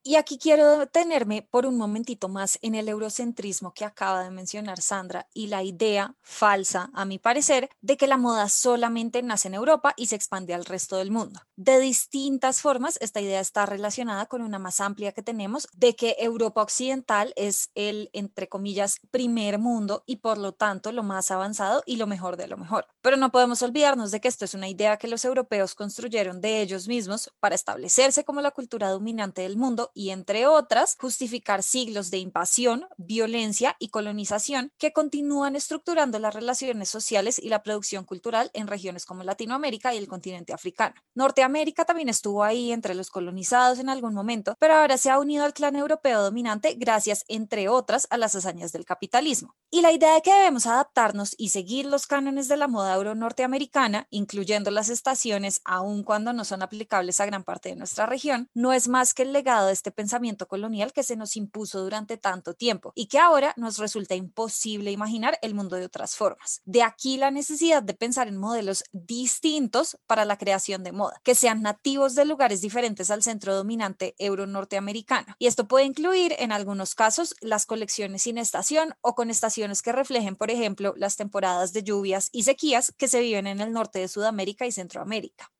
Y 0.08 0.14
aquí 0.14 0.38
quiero 0.38 0.78
detenerme 0.78 1.42
por 1.42 1.66
un 1.66 1.76
momentito 1.76 2.28
más 2.28 2.60
en 2.62 2.76
el 2.76 2.88
eurocentrismo 2.88 3.74
que 3.74 3.84
acaba 3.84 4.22
de 4.22 4.30
mencionar 4.30 4.80
Sandra 4.80 5.26
y 5.34 5.48
la 5.48 5.64
idea 5.64 6.14
falsa, 6.22 6.90
a 6.94 7.04
mi 7.04 7.18
parecer, 7.18 7.70
de 7.80 7.96
que 7.96 8.06
la 8.06 8.16
moda 8.16 8.48
solamente 8.48 9.20
nace 9.24 9.48
en 9.48 9.54
Europa 9.54 9.94
y 9.96 10.06
se 10.06 10.14
expande 10.14 10.54
al 10.54 10.64
resto 10.64 10.96
del 10.98 11.10
mundo. 11.10 11.40
De 11.56 11.80
distintas 11.80 12.60
formas, 12.60 12.98
esta 13.00 13.20
idea 13.20 13.40
está 13.40 13.66
relacionada 13.66 14.26
con 14.26 14.42
una 14.42 14.60
más 14.60 14.80
amplia 14.80 15.10
que 15.10 15.24
tenemos 15.24 15.66
de 15.72 15.96
que 15.96 16.14
Europa 16.20 16.62
Occidental 16.62 17.32
es 17.34 17.70
el, 17.74 18.08
entre 18.12 18.48
comillas, 18.48 19.00
primer 19.10 19.58
mundo 19.58 20.04
y 20.06 20.18
por 20.18 20.38
lo 20.38 20.52
tanto 20.52 20.92
lo 20.92 21.02
más 21.02 21.32
avanzado 21.32 21.82
y 21.84 21.96
lo 21.96 22.06
mejor 22.06 22.36
de 22.36 22.46
lo 22.46 22.56
mejor. 22.56 22.86
Pero 23.00 23.16
no 23.16 23.32
podemos 23.32 23.60
olvidarnos 23.62 24.12
de 24.12 24.20
que 24.20 24.28
esto 24.28 24.44
es 24.44 24.54
una 24.54 24.68
idea 24.68 24.98
que 24.98 25.08
los 25.08 25.24
europeos 25.24 25.74
construyeron 25.74 26.40
de 26.40 26.60
ellos 26.60 26.86
mismos 26.86 27.32
para 27.40 27.56
establecerse 27.56 28.24
como 28.24 28.40
la 28.40 28.52
cultura 28.52 28.90
dominante 28.90 29.42
del 29.42 29.56
mundo 29.56 29.90
y, 29.96 30.10
entre 30.10 30.46
otras, 30.46 30.94
justificar 31.00 31.62
siglos 31.62 32.10
de 32.10 32.18
invasión, 32.18 32.86
violencia 32.98 33.76
y 33.78 33.88
colonización 33.88 34.70
que 34.78 34.92
continúan 34.92 35.56
estructurando 35.56 36.18
las 36.18 36.34
relaciones 36.34 36.90
sociales 36.90 37.38
y 37.38 37.48
la 37.48 37.62
producción 37.62 38.04
cultural 38.04 38.50
en 38.52 38.66
regiones 38.66 39.06
como 39.06 39.24
Latinoamérica 39.24 39.94
y 39.94 39.96
el 39.96 40.06
continente 40.06 40.52
africano. 40.52 40.94
Norteamérica 41.14 41.86
también 41.86 42.10
estuvo 42.10 42.44
ahí 42.44 42.72
entre 42.72 42.94
los 42.94 43.08
colonizados 43.08 43.78
en 43.78 43.88
algún 43.88 44.12
momento, 44.12 44.54
pero 44.58 44.74
ahora 44.74 44.98
se 44.98 45.08
ha 45.08 45.18
unido 45.18 45.46
al 45.46 45.54
clan 45.54 45.76
europeo 45.76 46.22
dominante 46.22 46.74
gracias, 46.74 47.24
entre 47.26 47.70
otras, 47.70 48.06
a 48.10 48.18
las 48.18 48.34
hazañas 48.34 48.72
del 48.72 48.84
capitalismo. 48.84 49.54
Y 49.70 49.80
la 49.80 49.92
idea 49.92 50.14
de 50.14 50.20
que 50.20 50.34
debemos 50.34 50.66
adaptarnos 50.66 51.34
y 51.38 51.48
seguir 51.48 51.86
los 51.86 52.06
cánones 52.06 52.48
de 52.48 52.58
la 52.58 52.68
moda 52.68 52.94
euro 52.94 53.14
norteamericana, 53.14 54.08
incluyendo 54.10 54.70
las 54.70 54.90
estaciones, 54.90 55.62
aun 55.64 56.02
cuando 56.02 56.34
no 56.34 56.44
son 56.44 56.60
aplicables 56.60 57.18
a 57.20 57.26
gran 57.26 57.44
parte 57.44 57.70
de 57.70 57.76
nuestra 57.76 58.04
región, 58.04 58.50
no 58.52 58.74
es 58.74 58.88
más 58.88 59.14
que 59.14 59.22
el 59.22 59.32
legado 59.32 59.68
de 59.68 59.85
este 59.86 59.92
pensamiento 59.92 60.48
colonial 60.48 60.92
que 60.92 61.04
se 61.04 61.14
nos 61.14 61.36
impuso 61.36 61.80
durante 61.80 62.16
tanto 62.16 62.54
tiempo 62.54 62.90
y 62.96 63.06
que 63.06 63.20
ahora 63.20 63.54
nos 63.56 63.78
resulta 63.78 64.16
imposible 64.16 64.90
imaginar 64.90 65.38
el 65.42 65.54
mundo 65.54 65.76
de 65.76 65.84
otras 65.84 66.16
formas. 66.16 66.60
De 66.64 66.82
aquí 66.82 67.18
la 67.18 67.30
necesidad 67.30 67.84
de 67.84 67.94
pensar 67.94 68.26
en 68.26 68.36
modelos 68.36 68.82
distintos 68.90 69.96
para 70.08 70.24
la 70.24 70.38
creación 70.38 70.82
de 70.82 70.90
moda, 70.90 71.20
que 71.22 71.36
sean 71.36 71.62
nativos 71.62 72.16
de 72.16 72.24
lugares 72.24 72.62
diferentes 72.62 73.12
al 73.12 73.22
centro 73.22 73.54
dominante 73.54 74.16
euro-norteamericano. 74.18 75.36
Y 75.38 75.46
esto 75.46 75.68
puede 75.68 75.84
incluir, 75.84 76.34
en 76.40 76.50
algunos 76.50 76.96
casos, 76.96 77.36
las 77.40 77.64
colecciones 77.64 78.22
sin 78.22 78.38
estación 78.38 78.92
o 79.02 79.14
con 79.14 79.30
estaciones 79.30 79.82
que 79.82 79.92
reflejen, 79.92 80.34
por 80.34 80.50
ejemplo, 80.50 80.94
las 80.96 81.14
temporadas 81.14 81.72
de 81.72 81.84
lluvias 81.84 82.28
y 82.32 82.42
sequías 82.42 82.92
que 82.98 83.06
se 83.06 83.20
viven 83.20 83.46
en 83.46 83.60
el 83.60 83.72
norte 83.72 84.00
de 84.00 84.08
Sudamérica 84.08 84.66
y 84.66 84.72
Centroamérica. 84.72 85.52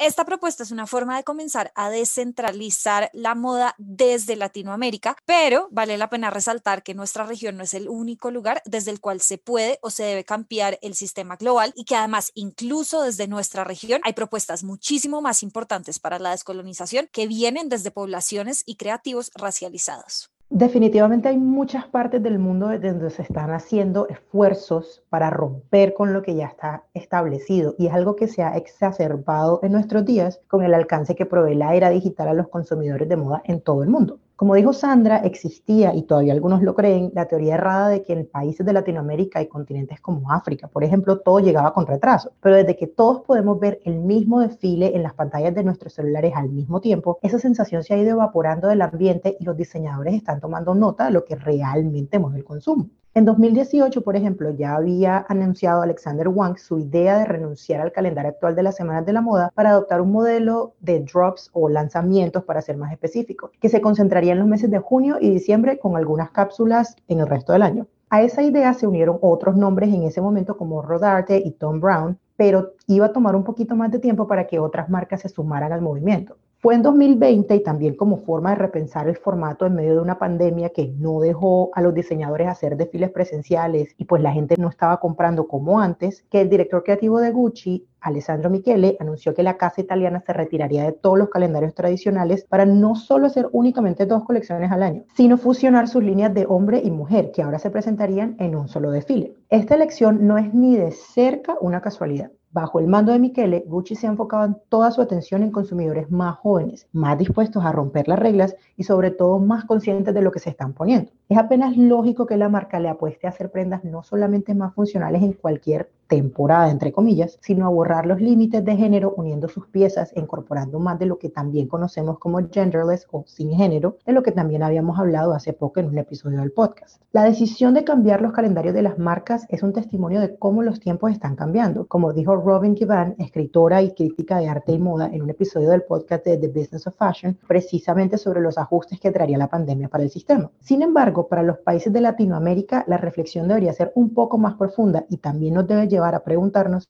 Esta 0.00 0.24
propuesta 0.24 0.62
es 0.62 0.70
una 0.70 0.86
forma 0.86 1.18
de 1.18 1.24
comenzar 1.24 1.72
a 1.74 1.90
descentralizar 1.90 3.10
la 3.12 3.34
moda 3.34 3.74
desde 3.76 4.34
Latinoamérica, 4.34 5.14
pero 5.26 5.68
vale 5.72 5.98
la 5.98 6.08
pena 6.08 6.30
resaltar 6.30 6.82
que 6.82 6.94
nuestra 6.94 7.26
región 7.26 7.58
no 7.58 7.64
es 7.64 7.74
el 7.74 7.86
único 7.86 8.30
lugar 8.30 8.62
desde 8.64 8.92
el 8.92 9.00
cual 9.00 9.20
se 9.20 9.36
puede 9.36 9.78
o 9.82 9.90
se 9.90 10.04
debe 10.04 10.24
cambiar 10.24 10.78
el 10.80 10.94
sistema 10.94 11.36
global 11.36 11.74
y 11.76 11.84
que 11.84 11.96
además 11.96 12.32
incluso 12.34 13.02
desde 13.02 13.28
nuestra 13.28 13.62
región 13.62 14.00
hay 14.02 14.14
propuestas 14.14 14.64
muchísimo 14.64 15.20
más 15.20 15.42
importantes 15.42 15.98
para 15.98 16.18
la 16.18 16.30
descolonización 16.30 17.10
que 17.12 17.26
vienen 17.26 17.68
desde 17.68 17.90
poblaciones 17.90 18.62
y 18.64 18.76
creativos 18.76 19.30
racializados. 19.34 20.29
Definitivamente 20.52 21.28
hay 21.28 21.38
muchas 21.38 21.86
partes 21.86 22.20
del 22.24 22.40
mundo 22.40 22.76
donde 22.76 23.10
se 23.10 23.22
están 23.22 23.52
haciendo 23.52 24.08
esfuerzos 24.08 25.00
para 25.08 25.30
romper 25.30 25.94
con 25.94 26.12
lo 26.12 26.22
que 26.22 26.34
ya 26.34 26.46
está 26.46 26.82
establecido 26.92 27.76
y 27.78 27.86
es 27.86 27.92
algo 27.92 28.16
que 28.16 28.26
se 28.26 28.42
ha 28.42 28.56
exacerbado 28.56 29.60
en 29.62 29.70
nuestros 29.70 30.04
días 30.04 30.40
con 30.48 30.64
el 30.64 30.74
alcance 30.74 31.14
que 31.14 31.24
provee 31.24 31.54
la 31.54 31.76
era 31.76 31.88
digital 31.88 32.26
a 32.26 32.34
los 32.34 32.48
consumidores 32.48 33.08
de 33.08 33.16
moda 33.16 33.42
en 33.44 33.60
todo 33.60 33.84
el 33.84 33.90
mundo. 33.90 34.18
Como 34.40 34.54
dijo 34.54 34.72
Sandra, 34.72 35.18
existía, 35.18 35.94
y 35.94 36.04
todavía 36.04 36.32
algunos 36.32 36.62
lo 36.62 36.74
creen, 36.74 37.12
la 37.14 37.26
teoría 37.26 37.56
errada 37.56 37.90
de 37.90 38.02
que 38.02 38.14
en 38.14 38.26
países 38.26 38.64
de 38.64 38.72
Latinoamérica 38.72 39.42
y 39.42 39.48
continentes 39.48 40.00
como 40.00 40.32
África, 40.32 40.66
por 40.66 40.82
ejemplo, 40.82 41.18
todo 41.18 41.40
llegaba 41.40 41.74
con 41.74 41.86
retraso. 41.86 42.32
Pero 42.40 42.56
desde 42.56 42.74
que 42.74 42.86
todos 42.86 43.20
podemos 43.20 43.60
ver 43.60 43.82
el 43.84 43.96
mismo 43.96 44.40
desfile 44.40 44.96
en 44.96 45.02
las 45.02 45.12
pantallas 45.12 45.54
de 45.54 45.62
nuestros 45.62 45.92
celulares 45.92 46.32
al 46.34 46.48
mismo 46.48 46.80
tiempo, 46.80 47.18
esa 47.20 47.38
sensación 47.38 47.84
se 47.84 47.92
ha 47.92 47.98
ido 47.98 48.12
evaporando 48.12 48.68
del 48.68 48.80
ambiente 48.80 49.36
y 49.38 49.44
los 49.44 49.58
diseñadores 49.58 50.14
están 50.14 50.40
tomando 50.40 50.74
nota 50.74 51.04
de 51.04 51.10
lo 51.10 51.26
que 51.26 51.36
realmente 51.36 52.18
mueve 52.18 52.38
el 52.38 52.44
consumo. 52.44 52.88
En 53.12 53.24
2018, 53.24 54.02
por 54.02 54.14
ejemplo, 54.14 54.50
ya 54.50 54.76
había 54.76 55.26
anunciado 55.28 55.82
Alexander 55.82 56.28
Wang 56.28 56.56
su 56.58 56.78
idea 56.78 57.18
de 57.18 57.24
renunciar 57.24 57.80
al 57.80 57.90
calendario 57.90 58.30
actual 58.30 58.54
de 58.54 58.62
las 58.62 58.76
semanas 58.76 59.04
de 59.04 59.12
la 59.12 59.20
moda 59.20 59.50
para 59.56 59.70
adoptar 59.70 60.00
un 60.00 60.12
modelo 60.12 60.74
de 60.78 61.00
drops 61.00 61.50
o 61.52 61.68
lanzamientos, 61.68 62.44
para 62.44 62.62
ser 62.62 62.76
más 62.76 62.92
específico, 62.92 63.50
que 63.60 63.68
se 63.68 63.80
concentraría 63.80 64.34
en 64.34 64.38
los 64.38 64.46
meses 64.46 64.70
de 64.70 64.78
junio 64.78 65.16
y 65.20 65.28
diciembre 65.28 65.80
con 65.80 65.96
algunas 65.96 66.30
cápsulas 66.30 66.94
en 67.08 67.18
el 67.18 67.26
resto 67.26 67.52
del 67.52 67.62
año. 67.62 67.88
A 68.10 68.22
esa 68.22 68.44
idea 68.44 68.74
se 68.74 68.86
unieron 68.86 69.18
otros 69.22 69.56
nombres 69.56 69.92
en 69.92 70.04
ese 70.04 70.20
momento 70.20 70.56
como 70.56 70.80
Rodarte 70.80 71.42
y 71.44 71.50
Tom 71.50 71.80
Brown, 71.80 72.16
pero 72.36 72.74
iba 72.86 73.06
a 73.06 73.12
tomar 73.12 73.34
un 73.34 73.42
poquito 73.42 73.74
más 73.74 73.90
de 73.90 73.98
tiempo 73.98 74.28
para 74.28 74.46
que 74.46 74.60
otras 74.60 74.88
marcas 74.88 75.22
se 75.22 75.28
sumaran 75.28 75.72
al 75.72 75.82
movimiento. 75.82 76.36
Fue 76.62 76.74
en 76.74 76.82
2020 76.82 77.56
y 77.56 77.62
también 77.62 77.94
como 77.94 78.18
forma 78.18 78.50
de 78.50 78.56
repensar 78.56 79.08
el 79.08 79.16
formato 79.16 79.64
en 79.64 79.74
medio 79.74 79.94
de 79.94 80.00
una 80.02 80.18
pandemia 80.18 80.68
que 80.68 80.92
no 80.98 81.18
dejó 81.18 81.70
a 81.72 81.80
los 81.80 81.94
diseñadores 81.94 82.48
hacer 82.48 82.76
desfiles 82.76 83.08
presenciales 83.08 83.94
y 83.96 84.04
pues 84.04 84.20
la 84.20 84.30
gente 84.30 84.56
no 84.58 84.68
estaba 84.68 85.00
comprando 85.00 85.48
como 85.48 85.80
antes, 85.80 86.22
que 86.28 86.42
el 86.42 86.50
director 86.50 86.84
creativo 86.84 87.18
de 87.18 87.30
Gucci, 87.30 87.86
Alessandro 88.02 88.50
Michele, 88.50 88.98
anunció 89.00 89.32
que 89.32 89.42
la 89.42 89.56
casa 89.56 89.80
italiana 89.80 90.20
se 90.20 90.34
retiraría 90.34 90.84
de 90.84 90.92
todos 90.92 91.16
los 91.16 91.30
calendarios 91.30 91.74
tradicionales 91.74 92.44
para 92.44 92.66
no 92.66 92.94
solo 92.94 93.28
hacer 93.28 93.48
únicamente 93.52 94.04
dos 94.04 94.24
colecciones 94.24 94.70
al 94.70 94.82
año, 94.82 95.04
sino 95.16 95.38
fusionar 95.38 95.88
sus 95.88 96.04
líneas 96.04 96.34
de 96.34 96.44
hombre 96.46 96.82
y 96.84 96.90
mujer, 96.90 97.30
que 97.32 97.40
ahora 97.40 97.58
se 97.58 97.70
presentarían 97.70 98.36
en 98.38 98.54
un 98.54 98.68
solo 98.68 98.90
desfile. 98.90 99.32
Esta 99.48 99.76
elección 99.76 100.26
no 100.26 100.36
es 100.36 100.52
ni 100.52 100.76
de 100.76 100.90
cerca 100.90 101.56
una 101.62 101.80
casualidad. 101.80 102.30
Bajo 102.52 102.80
el 102.80 102.88
mando 102.88 103.12
de 103.12 103.20
Michele, 103.20 103.62
Gucci 103.64 103.94
se 103.94 104.08
ha 104.08 104.10
enfocado 104.10 104.44
en 104.44 104.56
toda 104.68 104.90
su 104.90 105.00
atención 105.00 105.44
en 105.44 105.52
consumidores 105.52 106.10
más 106.10 106.36
jóvenes, 106.38 106.88
más 106.90 107.16
dispuestos 107.16 107.64
a 107.64 107.70
romper 107.70 108.08
las 108.08 108.18
reglas 108.18 108.56
y 108.76 108.82
sobre 108.82 109.12
todo 109.12 109.38
más 109.38 109.66
conscientes 109.66 110.12
de 110.12 110.20
lo 110.20 110.32
que 110.32 110.40
se 110.40 110.50
están 110.50 110.72
poniendo. 110.72 111.12
Es 111.28 111.38
apenas 111.38 111.76
lógico 111.76 112.26
que 112.26 112.36
la 112.36 112.48
marca 112.48 112.80
le 112.80 112.88
apueste 112.88 113.28
a 113.28 113.30
hacer 113.30 113.52
prendas 113.52 113.84
no 113.84 114.02
solamente 114.02 114.56
más 114.56 114.74
funcionales 114.74 115.22
en 115.22 115.34
cualquier 115.34 115.90
temporada, 116.10 116.72
entre 116.72 116.90
comillas, 116.90 117.38
sino 117.40 117.66
a 117.66 117.68
borrar 117.68 118.04
los 118.04 118.20
límites 118.20 118.64
de 118.64 118.76
género 118.76 119.14
uniendo 119.16 119.48
sus 119.48 119.68
piezas, 119.68 120.12
incorporando 120.16 120.80
más 120.80 120.98
de 120.98 121.06
lo 121.06 121.18
que 121.18 121.28
también 121.28 121.68
conocemos 121.68 122.18
como 122.18 122.40
genderless 122.50 123.06
o 123.12 123.22
sin 123.28 123.52
género, 123.52 123.96
de 124.04 124.12
lo 124.12 124.24
que 124.24 124.32
también 124.32 124.64
habíamos 124.64 124.98
hablado 124.98 125.32
hace 125.32 125.52
poco 125.52 125.78
en 125.78 125.86
un 125.86 125.98
episodio 125.98 126.40
del 126.40 126.50
podcast. 126.50 127.00
La 127.12 127.22
decisión 127.22 127.74
de 127.74 127.84
cambiar 127.84 128.22
los 128.22 128.32
calendarios 128.32 128.74
de 128.74 128.82
las 128.82 128.98
marcas 128.98 129.46
es 129.50 129.62
un 129.62 129.72
testimonio 129.72 130.20
de 130.20 130.36
cómo 130.36 130.62
los 130.62 130.80
tiempos 130.80 131.12
están 131.12 131.36
cambiando, 131.36 131.86
como 131.86 132.12
dijo 132.12 132.34
Robin 132.40 132.74
Kivan, 132.74 133.14
escritora 133.18 133.82
y 133.82 133.92
crítica 133.94 134.38
de 134.38 134.48
arte 134.48 134.72
y 134.72 134.78
moda, 134.78 135.10
en 135.12 135.22
un 135.22 135.30
episodio 135.30 135.70
del 135.70 135.82
podcast 135.82 136.24
de 136.24 136.38
The 136.38 136.48
Business 136.48 136.86
of 136.86 136.96
Fashion, 136.96 137.38
precisamente 137.46 138.18
sobre 138.18 138.40
los 138.40 138.58
ajustes 138.58 138.98
que 138.98 139.10
traería 139.10 139.38
la 139.38 139.48
pandemia 139.48 139.88
para 139.88 140.04
el 140.04 140.10
sistema. 140.10 140.50
Sin 140.60 140.82
embargo, 140.82 141.28
para 141.28 141.42
los 141.42 141.58
países 141.58 141.92
de 141.92 142.00
Latinoamérica, 142.00 142.84
la 142.88 142.96
reflexión 142.96 143.46
debería 143.46 143.72
ser 143.72 143.92
un 143.94 144.14
poco 144.14 144.38
más 144.38 144.54
profunda 144.54 145.06
y 145.08 145.18
también 145.18 145.54
nos 145.54 145.66
debe 145.66 145.86
llevar 145.88 146.14
a 146.14 146.24
preguntarnos, 146.24 146.88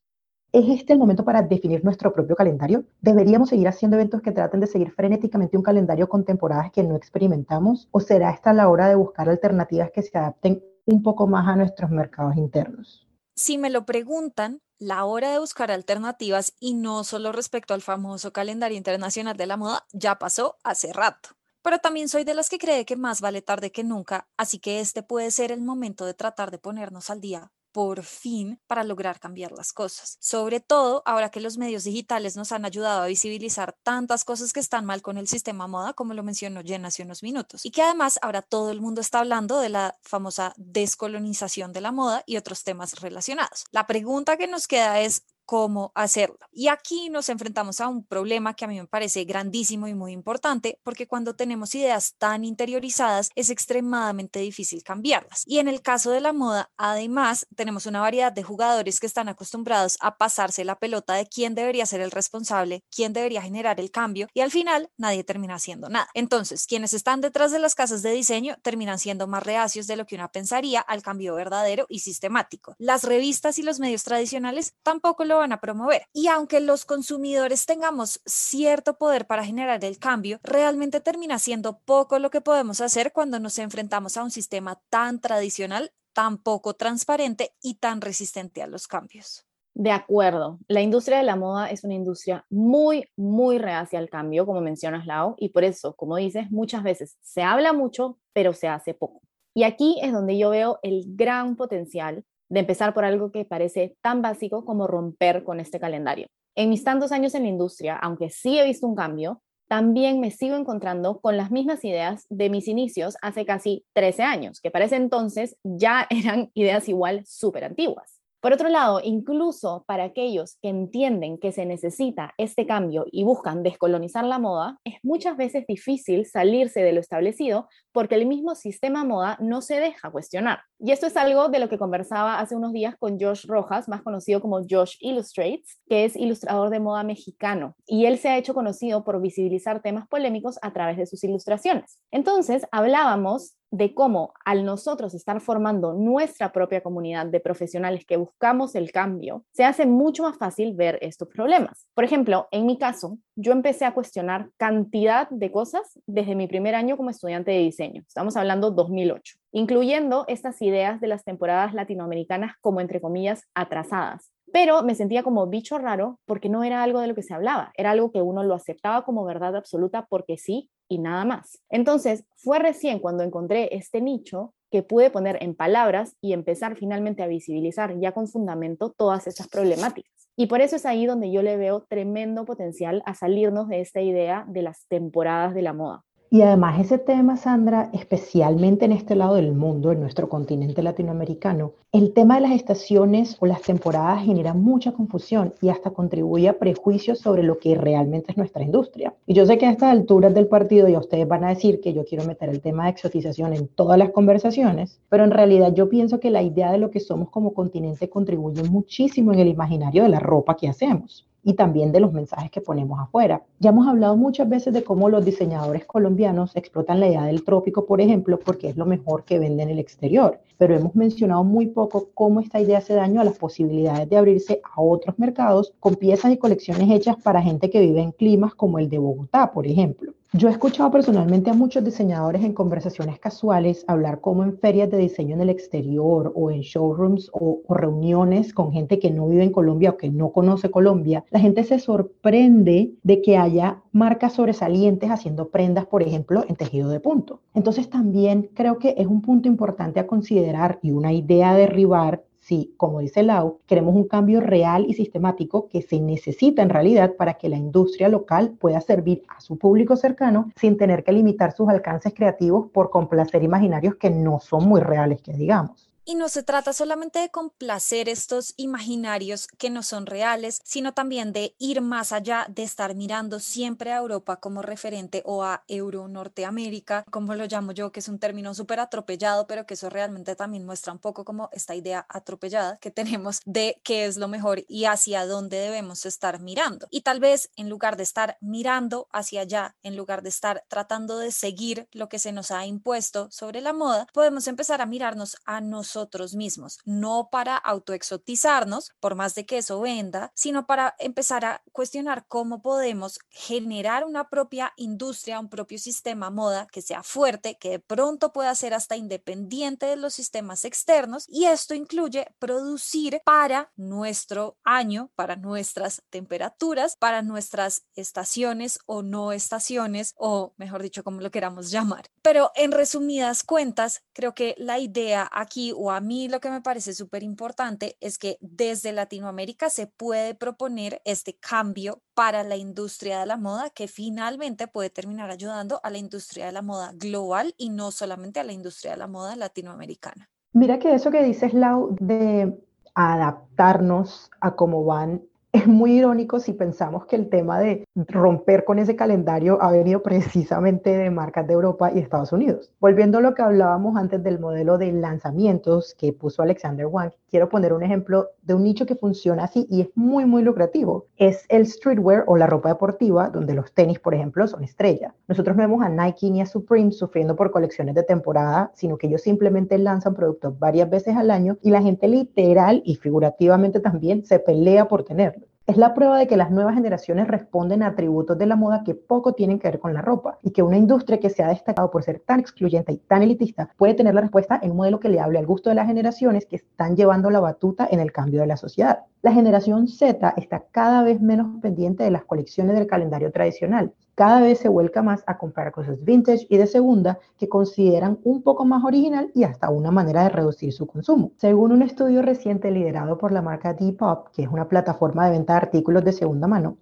¿es 0.53 0.69
este 0.69 0.93
el 0.93 0.99
momento 0.99 1.25
para 1.25 1.43
definir 1.43 1.85
nuestro 1.85 2.13
propio 2.13 2.37
calendario? 2.37 2.85
¿Deberíamos 3.01 3.51
seguir 3.51 3.69
haciendo 3.69 3.97
eventos 3.97 4.23
que 4.23 4.33
traten 4.33 4.61
de 4.61 4.67
seguir 4.67 4.93
frenéticamente 4.93 5.57
un 5.57 5.63
calendario 5.63 6.09
con 6.09 6.25
temporadas 6.25 6.71
que 6.71 6.83
no 6.83 6.97
experimentamos? 6.97 7.89
¿O 7.91 8.01
será 8.01 8.31
esta 8.31 8.53
la 8.53 8.69
hora 8.69 8.89
de 8.89 8.95
buscar 8.95 9.29
alternativas 9.29 9.91
que 9.91 10.03
se 10.03 10.17
adapten 10.17 10.63
un 10.87 11.03
poco 11.03 11.27
más 11.27 11.47
a 11.49 11.57
nuestros 11.57 11.91
mercados 11.91 12.37
internos? 12.37 13.10
Si 13.43 13.57
me 13.57 13.71
lo 13.71 13.87
preguntan, 13.87 14.61
la 14.79 15.07
hora 15.07 15.33
de 15.33 15.39
buscar 15.39 15.71
alternativas 15.71 16.53
y 16.61 16.75
no 16.75 17.05
solo 17.05 17.33
respecto 17.33 17.73
al 17.73 17.81
famoso 17.81 18.35
calendario 18.35 18.77
internacional 18.77 19.35
de 19.39 19.47
la 19.47 19.57
moda 19.57 19.87
ya 19.95 20.19
pasó 20.19 20.59
hace 20.63 20.93
rato. 20.93 21.31
Pero 21.63 21.79
también 21.79 22.11
soy 22.11 22.25
de 22.25 22.35
las 22.35 22.51
que 22.51 22.59
cree 22.59 22.85
que 22.85 22.97
más 22.97 23.23
vale 23.23 23.41
tarde 23.41 23.73
que 23.73 23.83
nunca, 23.83 24.29
así 24.37 24.59
que 24.59 24.81
este 24.81 25.03
puede 25.03 25.31
ser 25.31 25.53
el 25.53 25.63
momento 25.63 26.05
de 26.05 26.13
tratar 26.13 26.51
de 26.51 26.59
ponernos 26.59 27.09
al 27.09 27.23
día 27.23 27.51
por 27.73 28.03
fin 28.03 28.61
para 28.67 28.85
lograr 28.85 29.21
cambiar 29.21 29.53
las 29.53 29.73
cosas. 29.73 30.17
Sobre 30.21 30.61
todo 30.61 31.03
ahora 31.05 31.31
que 31.31 31.41
los 31.41 31.59
medios 31.59 31.85
digitales 31.85 32.37
nos 32.37 32.53
han 32.53 32.65
ayudado 32.65 33.03
a 33.03 33.07
visibilizar 33.07 33.77
tantas 33.83 34.25
cosas 34.25 34.53
que 34.53 34.61
están 34.61 34.85
mal 34.85 35.03
con 35.03 35.19
el 35.19 35.29
sistema 35.29 35.67
moda, 35.67 35.93
como 35.93 36.15
lo 36.15 36.23
mencionó 36.23 36.63
Jen 36.63 36.85
hace 36.85 37.03
unos 37.03 37.23
minutos, 37.23 37.65
y 37.65 37.71
que 37.71 37.83
además 37.83 38.19
ahora 38.23 38.43
todo 38.43 38.71
el 38.71 38.81
mundo 38.81 39.01
está 39.01 39.21
hablando 39.21 39.61
de 39.61 39.69
la 39.69 39.97
famosa 40.03 40.53
descolonización 40.57 41.73
de 41.73 41.81
la 41.81 41.93
moda 41.93 42.23
y 42.27 42.37
otros 42.37 42.65
temas 42.65 43.01
relacionados. 43.01 43.65
La 43.71 43.87
pregunta 43.87 44.37
que 44.37 44.47
nos 44.47 44.67
queda 44.67 45.01
es, 45.01 45.25
cómo 45.51 45.91
hacerlo. 45.97 46.39
Y 46.53 46.69
aquí 46.69 47.11
nos 47.11 47.29
enfrentamos 47.29 47.81
a 47.81 47.89
un 47.89 48.05
problema 48.07 48.55
que 48.55 48.65
a 48.65 48.69
mí 48.69 48.79
me 48.79 48.87
parece 48.87 49.25
grandísimo 49.25 49.89
y 49.89 49.95
muy 49.95 50.13
importante, 50.13 50.79
porque 50.85 51.09
cuando 51.09 51.35
tenemos 51.35 51.75
ideas 51.75 52.15
tan 52.19 52.45
interiorizadas 52.45 53.31
es 53.35 53.51
extremadamente 53.51 54.39
difícil 54.39 54.85
cambiarlas. 54.85 55.43
Y 55.47 55.59
en 55.59 55.67
el 55.67 55.83
caso 55.83 56.13
de 56.13 56.21
la 56.21 56.33
moda, 56.33 56.71
además, 56.77 57.49
tenemos 57.57 57.87
una 57.87 58.01
variedad 58.01 58.31
de 58.31 58.45
jugadores 58.45 59.01
que 59.01 59.09
están 59.09 59.29
acostumbrados 59.29 59.97
a 60.01 60.19
pasarse 60.19 60.65
la 60.65 60.79
pelota 60.79 61.15
de 61.15 61.27
quién 61.27 61.57
debería 61.57 61.85
ser 61.85 62.01
el 62.01 62.13
responsable, 62.13 62.85
quién 62.89 63.13
debería 63.13 63.43
generar 63.43 63.81
el 63.81 63.91
cambio, 63.91 64.29
y 64.33 64.43
al 64.43 64.53
final 64.53 64.89
nadie 64.99 65.25
termina 65.25 65.57
haciendo 65.57 65.89
nada. 65.89 66.11
Entonces, 66.15 66.69
quienes 66.69 66.93
están 66.93 67.21
detrás 67.21 67.51
de 67.51 67.59
las 67.59 67.75
casas 67.75 68.03
de 68.03 68.13
diseño 68.13 68.55
terminan 68.63 69.01
siendo 69.01 69.27
más 69.27 69.43
reacios 69.43 69.89
de 69.89 69.97
lo 69.97 70.07
que 70.07 70.15
una 70.15 70.31
pensaría 70.31 70.81
al 70.81 71.03
cambio 71.03 71.35
verdadero 71.35 71.87
y 71.89 71.99
sistemático. 71.99 72.77
Las 72.79 73.03
revistas 73.03 73.59
y 73.59 73.65
los 73.65 73.81
medios 73.81 74.05
tradicionales 74.05 74.75
tampoco 74.85 75.25
lo 75.25 75.40
van 75.41 75.53
a 75.53 75.61
promover. 75.61 76.05
Y 76.13 76.29
aunque 76.29 76.61
los 76.61 76.85
consumidores 76.85 77.67
tengamos 77.67 78.21
cierto 78.25 78.97
poder 78.97 79.27
para 79.27 79.45
generar 79.45 79.85
el 79.85 79.99
cambio, 79.99 80.39
realmente 80.43 81.01
termina 81.01 81.39
siendo 81.39 81.81
poco 81.81 82.19
lo 82.19 82.31
que 82.31 82.41
podemos 82.41 82.81
hacer 82.81 83.13
cuando 83.13 83.41
nos 83.41 83.59
enfrentamos 83.59 84.17
a 84.17 84.23
un 84.23 84.31
sistema 84.31 84.81
tan 84.89 85.21
tradicional, 85.21 85.93
tan 86.13 86.39
poco 86.39 86.75
transparente 86.75 87.53
y 87.61 87.75
tan 87.75 88.01
resistente 88.01 88.63
a 88.63 88.67
los 88.67 88.87
cambios. 88.87 89.47
De 89.75 89.93
acuerdo, 89.93 90.59
la 90.67 90.83
industria 90.83 91.19
de 91.19 91.25
la 91.25 91.37
moda 91.37 91.71
es 91.71 91.85
una 91.85 91.95
industria 91.95 92.45
muy, 92.51 93.09
muy 93.17 93.59
reacia 93.59 93.99
al 93.99 94.11
cambio, 94.11 94.45
como 94.45 94.61
mencionas, 94.61 95.07
Lau, 95.07 95.37
y 95.39 95.51
por 95.51 95.65
eso, 95.65 95.95
como 95.95 96.17
dices, 96.17 96.51
muchas 96.51 96.83
veces 96.83 97.17
se 97.21 97.43
habla 97.43 97.73
mucho, 97.73 98.19
pero 98.33 98.53
se 98.53 98.69
hace 98.69 98.95
poco. 98.95 99.23
Y 99.55 99.63
aquí 99.63 99.99
es 100.03 100.13
donde 100.13 100.39
yo 100.39 100.51
veo 100.51 100.79
el 100.83 101.05
gran 101.07 101.57
potencial 101.57 102.25
de 102.51 102.61
empezar 102.61 102.93
por 102.93 103.05
algo 103.05 103.33
que 103.33 103.45
parece 103.45 103.97
tan 104.03 104.21
básico 104.21 104.65
como 104.65 104.87
romper 104.87 105.45
con 105.45 105.61
este 105.61 105.81
calendario. 105.81 106.27
En 106.57 106.69
mis 106.69 106.85
tantos 106.85 107.13
años 107.13 107.35
en 107.35 107.45
la 107.45 107.49
industria, 107.49 107.97
aunque 107.97 108.29
sí 108.29 108.59
he 108.59 108.65
visto 108.67 108.87
un 108.87 108.97
cambio, 108.97 109.41
también 109.69 110.19
me 110.19 110.33
sigo 110.33 110.57
encontrando 110.57 111.21
con 111.21 111.37
las 111.37 111.53
mismas 111.53 111.85
ideas 111.85 112.27
de 112.29 112.51
mis 112.51 112.67
inicios 112.67 113.17
hace 113.23 113.47
casi 113.47 113.87
13 113.95 114.25
años, 114.25 114.61
que 114.61 114.73
para 114.73 114.87
ese 114.87 114.97
entonces 114.97 115.57
ya 115.63 116.07
eran 116.11 116.51
ideas 116.55 116.89
igual 116.89 117.23
súper 117.25 117.65
antiguas. 117.65 118.21
Por 118.41 118.55
otro 118.55 118.71
lado, 118.71 119.03
incluso 119.05 119.85
para 119.87 120.05
aquellos 120.05 120.57
que 120.63 120.71
entienden 120.71 121.39
que 121.39 121.53
se 121.53 121.67
necesita 121.67 122.33
este 122.39 122.67
cambio 122.67 123.05
y 123.13 123.23
buscan 123.23 123.63
descolonizar 123.63 124.25
la 124.25 124.39
moda, 124.39 124.79
es 124.83 124.95
muchas 125.03 125.37
veces 125.37 125.67
difícil 125.69 126.25
salirse 126.25 126.81
de 126.81 126.95
lo 126.95 127.01
establecido 127.01 127.69
porque 127.93 128.15
el 128.15 128.25
mismo 128.25 128.55
sistema 128.55 129.05
moda 129.05 129.37
no 129.41 129.61
se 129.61 129.79
deja 129.79 130.11
cuestionar. 130.11 130.61
Y 130.83 130.93
esto 130.93 131.07
es 131.07 131.17
algo 131.19 131.49
de 131.49 131.59
lo 131.59 131.69
que 131.69 131.77
conversaba 131.77 132.41
hace 132.41 132.57
unos 132.57 132.73
días 132.73 132.97
con 132.99 133.21
Josh 133.21 133.45
Rojas, 133.47 133.87
más 133.87 134.03
conocido 134.03 134.41
como 134.41 134.61
Josh 134.69 134.97
Illustrates, 135.01 135.79
que 135.87 136.07
es 136.07 136.17
ilustrador 136.17 136.71
de 136.71 136.81
moda 136.81 137.03
mexicano, 137.03 137.77
y 137.87 138.07
él 138.07 138.17
se 138.17 138.31
ha 138.31 138.39
hecho 138.39 138.55
conocido 138.55 139.05
por 139.05 139.21
visibilizar 139.21 139.83
temas 139.83 140.09
polémicos 140.09 140.59
a 140.63 140.73
través 140.73 140.97
de 140.97 141.05
sus 141.05 141.23
ilustraciones. 141.23 142.01
Entonces, 142.11 142.67
hablábamos 142.73 143.57
de 143.71 143.95
cómo 143.95 144.33
al 144.45 144.65
nosotros 144.65 145.15
estar 145.15 145.41
formando 145.41 145.93
nuestra 145.93 146.51
propia 146.51 146.83
comunidad 146.83 147.27
de 147.27 147.41
profesionales 147.41 148.05
que 148.05 148.17
buscamos 148.17 148.75
el 148.75 148.91
cambio, 148.91 149.45
se 149.53 149.65
hace 149.65 149.87
mucho 149.87 150.25
más 150.25 150.37
fácil 150.39 150.75
ver 150.75 150.99
estos 151.03 151.29
problemas. 151.29 151.87
Por 151.95 152.05
ejemplo, 152.05 152.49
en 152.51 152.67
mi 152.67 152.79
caso, 152.79 153.19
yo 153.41 153.53
empecé 153.53 153.87
a 153.87 153.95
cuestionar 153.95 154.51
cantidad 154.59 155.29
de 155.31 155.51
cosas 155.51 155.99
desde 156.07 156.35
mi 156.35 156.47
primer 156.47 156.75
año 156.75 156.99
como 156.99 157.09
estudiante 157.09 157.51
de 157.51 157.59
diseño. 157.59 158.03
Estamos 158.07 158.37
hablando 158.37 158.71
2008, 158.71 159.39
incluyendo 159.53 160.27
estas 160.29 160.61
ideas 160.61 161.01
de 161.01 161.09
las 161.09 161.25
temporadas 161.25 161.73
latinoamericanas 161.73 162.53
como 162.61 162.83
entre 162.83 163.01
comillas 163.01 163.45
atrasadas. 163.55 164.31
Pero 164.53 164.83
me 164.83 164.95
sentía 164.95 165.23
como 165.23 165.47
bicho 165.47 165.79
raro 165.79 166.21
porque 166.27 166.51
no 166.51 166.65
era 166.65 166.83
algo 166.83 167.01
de 167.01 167.07
lo 167.07 167.15
que 167.15 167.23
se 167.23 167.33
hablaba, 167.33 167.73
era 167.77 167.93
algo 167.93 168.13
que 168.13 168.21
uno 168.21 168.43
lo 168.43 168.55
aceptaba 168.55 169.05
como 169.05 169.25
verdad 169.25 169.57
absoluta 169.57 170.07
porque 170.11 170.37
sí 170.37 170.69
y 170.87 170.99
nada 170.99 171.25
más. 171.25 171.63
Entonces, 171.71 172.25
fue 172.37 172.59
recién 172.59 172.99
cuando 172.99 173.23
encontré 173.23 173.75
este 173.75 174.03
nicho 174.03 174.53
que 174.71 174.83
pude 174.83 175.11
poner 175.11 175.43
en 175.43 175.55
palabras 175.55 176.17
y 176.21 176.33
empezar 176.33 176.77
finalmente 176.77 177.23
a 177.23 177.27
visibilizar 177.27 177.99
ya 177.99 178.13
con 178.13 178.29
fundamento 178.29 178.91
todas 178.97 179.27
esas 179.27 179.49
problemáticas. 179.49 180.13
Y 180.37 180.47
por 180.47 180.61
eso 180.61 180.77
es 180.77 180.87
ahí 180.87 181.07
donde 181.07 181.31
yo 181.31 181.43
le 181.43 181.57
veo 181.57 181.85
tremendo 181.89 182.45
potencial 182.45 183.03
a 183.05 183.15
salirnos 183.15 183.69
de 183.69 183.81
esta 183.81 184.01
idea 184.01 184.47
de 184.49 184.63
las 184.63 184.87
temporadas 184.89 185.55
de 185.55 185.63
la 185.63 185.73
moda. 185.73 186.05
Y 186.33 186.43
además 186.43 186.81
ese 186.81 186.99
tema, 186.99 187.37
Sandra, 187.37 187.91
especialmente 187.93 188.85
en 188.85 188.93
este 188.93 189.17
lado 189.17 189.35
del 189.35 189.53
mundo, 189.53 189.91
en 189.91 189.99
nuestro 189.99 190.29
continente 190.29 190.81
latinoamericano, 190.81 191.73
el 191.91 192.13
tema 192.13 192.37
de 192.37 192.43
las 192.43 192.53
estaciones 192.53 193.37
o 193.41 193.47
las 193.47 193.63
temporadas 193.63 194.23
genera 194.23 194.55
mucha 194.55 194.93
confusión 194.93 195.55
y 195.61 195.71
hasta 195.71 195.91
contribuye 195.91 196.49
a 196.49 196.57
prejuicios 196.57 197.19
sobre 197.19 197.43
lo 197.43 197.59
que 197.59 197.75
realmente 197.75 198.31
es 198.31 198.37
nuestra 198.37 198.63
industria. 198.63 199.13
Y 199.27 199.35
yo 199.35 199.45
sé 199.45 199.59
que 199.59 199.67
a 199.67 199.73
estas 199.73 199.91
alturas 199.91 200.33
del 200.33 200.47
partido 200.47 200.87
ya 200.87 201.01
ustedes 201.01 201.27
van 201.27 201.43
a 201.43 201.49
decir 201.49 201.81
que 201.81 201.93
yo 201.95 202.05
quiero 202.05 202.25
meter 202.25 202.49
el 202.49 202.61
tema 202.61 202.85
de 202.85 202.91
exotización 202.91 203.53
en 203.53 203.67
todas 203.67 203.99
las 203.99 204.11
conversaciones, 204.11 205.01
pero 205.09 205.25
en 205.25 205.33
realidad 205.33 205.75
yo 205.75 205.89
pienso 205.89 206.21
que 206.21 206.31
la 206.31 206.45
idea 206.45 206.71
de 206.71 206.79
lo 206.79 206.93
que 206.93 207.01
somos 207.01 207.31
como 207.31 207.55
continente 207.55 208.09
contribuye 208.09 208.63
muchísimo 208.71 209.33
en 209.33 209.41
el 209.41 209.49
imaginario 209.49 210.05
de 210.05 210.11
la 210.11 210.21
ropa 210.21 210.57
que 210.57 210.69
hacemos 210.69 211.27
y 211.43 211.55
también 211.55 211.93
de 211.93 212.01
los 212.01 212.13
mensajes 212.13 212.51
que 212.51 212.61
ponemos 212.61 213.01
afuera. 213.01 213.43
Ya 213.59 213.71
hemos 213.71 213.89
hablado 213.89 214.17
muchas 214.17 214.49
veces 214.49 214.75
de 214.75 214.85
cómo 214.85 215.09
los 215.09 215.25
diseñadores 215.25 215.87
colombianos 215.87 216.55
explotan 216.57 217.01
la 217.01 217.09
idea 217.09 217.25
del 217.25 217.45
trópico, 217.45 217.87
por 217.87 218.01
ejemplo, 218.01 218.39
porque 218.39 218.69
es 218.69 218.77
lo 218.77 218.87
mejor 218.87 219.25
que 219.25 219.39
vende 219.39 219.63
en 219.63 219.71
el 219.71 219.79
exterior, 219.79 220.41
pero 220.59 220.77
hemos 220.77 220.95
mencionado 220.95 221.45
muy 221.45 221.67
poco 221.67 222.11
cómo 222.15 222.41
esta 222.41 222.61
idea 222.61 222.79
hace 222.79 222.95
daño 222.95 223.21
a 223.21 223.25
las 223.25 223.39
posibilidades 223.39 224.09
de 224.09 224.17
abrirse 224.17 224.61
a 224.63 224.81
otros 224.81 225.19
mercados 225.19 225.73
con 225.81 225.95
piezas 225.95 226.33
y 226.33 226.37
colecciones 226.37 226.91
hechas 226.91 227.17
para 227.23 227.43
gente 227.43 227.71
que 227.71 227.81
vive 227.81 228.03
en 228.03 228.13
climas 228.13 228.55
como 228.55 228.79
el 228.79 228.89
de 228.89 228.99
Bogotá, 228.99 229.53
por 229.53 229.67
ejemplo. 229.67 230.13
Yo 230.33 230.47
he 230.47 230.53
escuchado 230.53 230.93
personalmente 230.93 231.51
a 231.51 231.55
muchos 231.55 231.83
diseñadores 231.83 232.45
en 232.45 232.53
conversaciones 232.53 233.19
casuales 233.19 233.85
hablar 233.89 234.21
como 234.21 234.45
en 234.45 234.57
ferias 234.57 234.89
de 234.89 234.97
diseño 234.97 235.35
en 235.35 235.41
el 235.41 235.51
exterior 235.51 236.33
o 236.37 236.53
en 236.53 236.61
showrooms 236.61 237.31
o, 237.33 237.63
reuniones 237.69 238.55
con 238.55 238.71
gente 238.71 239.01
que 239.01 239.11
no 239.11 239.27
vive 239.27 239.43
en 239.43 239.51
Colombia 239.51 239.91
o 239.91 239.97
que 239.97 240.09
no 240.09 240.31
conoce 240.31 240.71
Colombia. 240.71 241.25
La 241.31 241.41
gente 241.41 241.65
se 241.65 241.81
sorprende 241.81 242.93
de 243.03 243.23
que 243.23 243.39
haya 243.39 243.83
marcas 243.91 244.35
sobresalientes 244.35 245.11
haciendo 245.11 245.49
prendas, 245.49 245.87
por 245.87 246.01
ejemplo, 246.01 246.45
en 246.49 246.55
tejido 246.55 246.91
de 246.91 247.01
punto. 247.01 247.41
Entonces 247.53 247.91
también 247.91 248.51
creo 248.55 248.79
que 248.79 248.95
es 248.99 249.09
un 249.09 249.23
punto 249.23 249.49
importante 249.49 249.99
a 249.99 250.07
considerar 250.07 250.79
y 250.81 250.93
una 250.93 251.13
idea 251.13 251.51
a 251.51 251.57
derribar 251.57 252.23
si, 252.51 252.75
como 252.77 252.99
dice 252.99 253.23
Lau, 253.23 253.61
queremos 253.65 253.95
un 253.95 254.09
cambio 254.09 254.41
real 254.41 254.85
y 254.89 254.95
sistemático 254.95 255.69
que 255.69 255.83
se 255.83 256.01
necesita 256.01 256.63
en 256.63 256.69
realidad 256.69 257.15
para 257.15 257.35
que 257.35 257.49
la 257.49 257.57
industria 257.57 258.09
local 258.09 258.57
pueda 258.59 258.81
servir 258.81 259.23
a 259.29 259.41
su 259.41 259.57
público 259.57 259.95
cercano 259.95 260.51
sin 260.57 260.77
tener 260.77 261.05
que 261.05 261.13
limitar 261.13 261.53
sus 261.53 261.69
alcances 261.69 262.13
creativos 262.13 262.69
por 262.73 262.91
complacer 262.91 263.45
imaginarios 263.45 263.95
que 263.95 264.11
no 264.11 264.41
son 264.41 264.65
muy 264.69 264.81
reales, 264.81 265.23
que 265.23 265.33
digamos. 265.33 265.90
Y 266.11 266.17
no 266.17 266.29
se 266.29 266.43
trata 266.43 266.73
solamente 266.73 267.21
de 267.21 267.31
complacer 267.31 268.09
estos 268.09 268.55
imaginarios 268.57 269.47
que 269.47 269.71
no 269.71 269.85
son 269.85 270.07
reales, 270.07 270.61
sino 270.65 270.93
también 270.93 271.33
de 271.33 271.55
ir 271.61 271.83
más 271.83 272.11
allá, 272.11 272.47
de 272.49 272.65
estar 272.65 272.97
mirando 272.97 273.39
siempre 273.39 273.93
a 273.93 273.99
Europa 273.99 274.41
como 274.41 274.61
referente 274.61 275.23
o 275.25 275.45
a 275.45 275.63
Euro 275.69 276.09
Norteamérica, 276.09 277.05
como 277.13 277.37
lo 277.37 277.47
llamo 277.47 277.71
yo, 277.71 277.93
que 277.93 278.01
es 278.01 278.09
un 278.09 278.19
término 278.19 278.55
súper 278.55 278.81
atropellado, 278.81 279.47
pero 279.47 279.67
que 279.67 279.75
eso 279.75 279.89
realmente 279.89 280.35
también 280.35 280.67
muestra 280.67 280.93
un 280.93 280.99
poco 280.99 281.25
como 281.25 281.49
esta 281.53 281.77
idea 281.77 282.05
atropellada 282.09 282.79
que 282.79 282.91
tenemos 282.91 283.41
de 283.45 283.81
qué 283.85 284.07
es 284.07 284.17
lo 284.17 284.27
mejor 284.27 284.65
y 284.67 284.87
hacia 284.87 285.25
dónde 285.27 285.59
debemos 285.59 286.07
estar 286.07 286.41
mirando. 286.41 286.89
Y 286.91 287.03
tal 287.03 287.21
vez 287.21 287.53
en 287.55 287.69
lugar 287.69 287.97
de 287.97 288.03
estar 288.03 288.37
mirando 288.41 289.07
hacia 289.13 289.43
allá, 289.43 289.77
en 289.85 289.97
lugar 289.97 290.23
de 290.23 290.31
estar 290.31 290.65
tratando 290.67 291.21
de 291.21 291.31
seguir 291.31 291.87
lo 291.93 292.09
que 292.09 292.19
se 292.19 292.33
nos 292.33 292.51
ha 292.51 292.67
impuesto 292.67 293.31
sobre 293.31 293.61
la 293.61 293.73
moda, 293.73 294.09
podemos 294.13 294.49
empezar 294.49 294.81
a 294.81 294.87
mirarnos 294.87 295.37
a 295.45 295.61
nosotros 295.61 296.00
nosotros 296.01 296.35
mismos, 296.35 296.79
no 296.87 297.29
para 297.31 297.57
autoexotizarnos, 297.59 298.93
por 299.01 299.17
más 299.17 299.35
de 299.35 299.45
que 299.45 299.59
eso 299.59 299.83
venda, 299.83 300.33
sino 300.35 300.67
para 300.67 300.95
empezar 300.99 301.45
a 301.45 301.63
cuestionar 301.73 302.25
cómo 302.27 302.63
podemos 302.63 303.19
generar 303.29 304.07
una 304.07 304.31
propia 304.31 304.73
industria, 304.77 305.39
un 305.39 305.51
propio 305.51 305.79
sistema 305.79 306.31
moda 306.31 306.67
que 306.73 306.81
sea 306.81 307.03
fuerte, 307.03 307.59
que 307.61 307.71
de 307.71 307.79
pronto 307.81 308.33
pueda 308.33 308.55
ser 308.55 308.73
hasta 308.73 308.97
independiente 308.97 309.85
de 309.85 309.97
los 309.97 310.15
sistemas 310.15 310.65
externos 310.65 311.27
y 311.29 311.45
esto 311.45 311.75
incluye 311.75 312.35
producir 312.39 313.21
para 313.23 313.71
nuestro 313.77 314.57
año, 314.65 315.11
para 315.17 315.37
nuestras 315.37 316.03
temperaturas, 316.09 316.97
para 316.97 317.21
nuestras 317.21 317.83
estaciones 317.95 318.79
o 318.87 319.03
no 319.03 319.33
estaciones 319.33 320.15
o 320.17 320.55
mejor 320.57 320.83
dicho 320.83 321.05
como 321.05 321.21
lo 321.21 321.31
queramos 321.31 321.71
llamar. 321.71 322.07
Pero 322.23 322.53
en 322.55 322.73
resumidas 322.73 323.43
cuentas, 323.43 324.03
creo 324.15 324.35
que 324.35 324.55
la 324.57 324.79
idea 324.79 325.29
aquí 325.31 325.75
o 325.77 325.90
a 325.93 326.01
mí 326.01 326.29
lo 326.29 326.41
que 326.41 326.51
me 326.51 326.61
parece 326.61 326.95
súper 326.95 327.23
importante 327.23 327.97
es 328.01 328.19
que 328.19 328.39
desde 328.41 328.93
Latinoamérica 328.93 329.71
se 329.71 329.87
puede 329.87 330.35
proponer 330.35 331.01
este 331.05 331.37
cambio 331.39 332.03
para 332.15 332.43
la 332.43 332.57
industria 332.57 333.21
de 333.21 333.27
la 333.27 333.37
moda 333.37 333.71
que 333.71 333.89
finalmente 333.89 334.69
puede 334.69 334.91
terminar 334.91 335.31
ayudando 335.31 335.81
a 335.83 335.91
la 335.91 335.99
industria 335.99 336.47
de 336.47 336.53
la 336.53 336.63
moda 336.63 336.93
global 336.95 337.55
y 337.57 337.71
no 337.71 337.91
solamente 337.91 338.41
a 338.41 338.45
la 338.45 338.53
industria 338.53 338.93
de 338.93 338.99
la 338.99 339.07
moda 339.07 339.37
latinoamericana. 339.37 340.29
Mira 340.53 340.79
que 340.79 340.95
eso 340.95 341.11
que 341.11 341.23
dices, 341.23 341.55
Lau, 341.55 341.97
de 342.01 342.59
adaptarnos 342.95 344.31
a 344.41 344.57
cómo 344.57 344.85
van 344.85 345.23
es 345.53 345.67
muy 345.67 345.93
irónico 345.93 346.39
si 346.39 346.53
pensamos 346.53 347.07
que 347.07 347.17
el 347.17 347.29
tema 347.29 347.59
de 347.59 347.85
romper 348.09 348.65
con 348.65 348.79
ese 348.79 348.97
calendario 348.97 349.59
ha 349.61 349.71
venido 349.71 350.03
precisamente 350.03 350.97
de 350.97 351.11
marcas 351.11 351.47
de 351.47 351.55
Europa 351.55 351.91
y 351.93 351.99
Estados 351.99 352.33
Unidos. 352.33 352.71
Volviendo 352.81 353.19
a 353.19 353.21
lo 353.21 353.35
que 353.35 353.43
hablábamos 353.43 353.97
antes 353.97 354.23
del 354.23 354.39
modelo 354.39 354.79
de 354.79 354.93
lanzamientos 354.93 355.95
que 355.99 356.13
puso 356.13 356.43
Alexander 356.43 356.87
Wang, 356.87 357.13
quiero 357.29 357.49
poner 357.49 357.73
un 357.73 357.83
ejemplo 357.83 358.29
de 358.43 358.55
un 358.55 358.65
nicho 358.65 358.87
que 358.87 358.97
funciona 358.97 359.45
así 359.45 359.67
y 359.71 359.83
es 359.83 359.89
muy, 359.95 360.25
muy 360.25 360.43
lucrativo. 360.43 361.07
Es 361.17 361.45
el 361.49 361.67
streetwear 361.67 362.25
o 362.27 362.37
la 362.37 362.47
ropa 362.47 362.71
deportiva, 362.71 363.29
donde 363.29 363.55
los 363.55 363.73
tenis, 363.73 363.99
por 363.99 364.15
ejemplo, 364.15 364.47
son 364.47 364.65
estrella. 364.65 365.15
Nosotros 365.29 365.57
no 365.57 365.63
vemos 365.63 365.83
a 365.83 365.89
Nike 365.89 366.31
ni 366.31 366.41
a 366.41 366.47
Supreme 366.47 366.93
sufriendo 366.93 367.37
por 367.37 367.51
colecciones 367.51 367.95
de 367.95 368.03
temporada, 368.03 368.71
sino 368.75 368.97
que 368.97 369.07
ellos 369.07 369.23
simplemente 369.23 369.79
lanzan 369.79 370.15
productos 370.15 370.59
varias 370.59 370.91
veces 370.91 371.17
al 371.17 371.31
año 371.31 371.59
y 371.63 371.71
la 371.71 371.83
gente 371.83 372.09
literal 372.09 372.83
y 372.85 372.97
figurativamente 372.97 373.81
también 373.81 374.25
se 374.25 374.39
pelea 374.39 374.89
por 374.89 375.05
tenerlo 375.05 375.50
es 375.71 375.77
la 375.77 375.95
prueba 375.95 376.19
de 376.19 376.27
que 376.27 376.37
las 376.37 376.51
nuevas 376.51 376.75
generaciones 376.75 377.29
responden 377.29 377.85
a 377.85 377.87
atributos 377.87 378.37
de 378.37 378.45
la 378.45 378.57
moda 378.57 378.83
que 378.83 378.97
poco 378.97 379.35
tienen 379.35 379.61
que 379.61 379.69
ver 379.69 379.79
con 379.79 379.95
la 379.95 380.03
ropa 380.03 380.37
y 380.43 380.51
que 380.51 380.65
una 380.65 380.77
industria 380.77 381.21
que 381.21 381.31
se 381.31 381.45
ha 381.45 381.49
destacado 381.49 381.93
por 381.93 382.03
ser 382.03 382.19
tan 382.19 382.41
excluyente 382.41 382.93
y 382.93 382.97
tan 382.97 383.23
elitista 383.23 383.71
puede 383.77 383.95
tener 383.95 384.17
la 384.17 384.23
respuesta 384.23 384.59
en 384.61 384.73
un 384.73 384.79
modelo 384.79 384.99
que 384.99 385.09
le 385.09 385.21
hable 385.21 385.39
al 385.39 385.47
gusto 385.47 385.69
de 385.71 385.77
las 385.77 385.87
generaciones 385.87 386.45
que 386.45 386.57
están 386.57 386.97
llevando 386.97 387.31
la 387.31 387.39
batuta 387.39 387.87
en 387.89 388.01
el 388.01 388.11
cambio 388.11 388.41
de 388.41 388.49
la 388.49 388.57
sociedad. 388.57 389.05
La 389.23 389.33
generación 389.33 389.87
Z 389.87 390.35
está 390.37 390.65
cada 390.73 391.05
vez 391.05 391.21
menos 391.21 391.61
pendiente 391.63 392.03
de 392.03 392.11
las 392.11 392.25
colecciones 392.25 392.75
del 392.75 392.89
calendario 392.89 393.31
tradicional. 393.31 393.93
Cada 394.21 394.43
vez 394.43 394.59
se 394.59 394.69
vuelca 394.69 395.01
más 395.01 395.25
a 395.27 395.39
comprar 395.39 395.73
cosas 395.73 396.05
vintage 396.05 396.47
y 396.51 396.59
de 396.59 396.67
segunda 396.67 397.19
que 397.39 397.49
consideran 397.49 398.19
un 398.23 398.43
poco 398.43 398.67
más 398.67 398.85
original 398.85 399.31
y 399.35 399.45
hasta 399.45 399.71
una 399.71 399.91
manera 399.91 400.25
de 400.25 400.29
reducir 400.29 400.75
su 400.75 400.87
consumo. 400.87 401.33
Según 401.37 401.73
un 401.73 401.81
estudio 401.81 402.21
reciente 402.21 402.71
liderado 402.71 403.17
por 403.17 403.33
la 403.33 403.41
marca 403.41 403.73
Depop, 403.73 404.29
que 404.35 404.43
es 404.43 404.49
una 404.51 404.69
plataforma 404.69 405.25
de 405.25 405.31
venta 405.31 405.55
de 405.55 405.61
artículos 405.61 406.05
de 406.05 406.13
segunda 406.13 406.47
mano, 406.47 406.77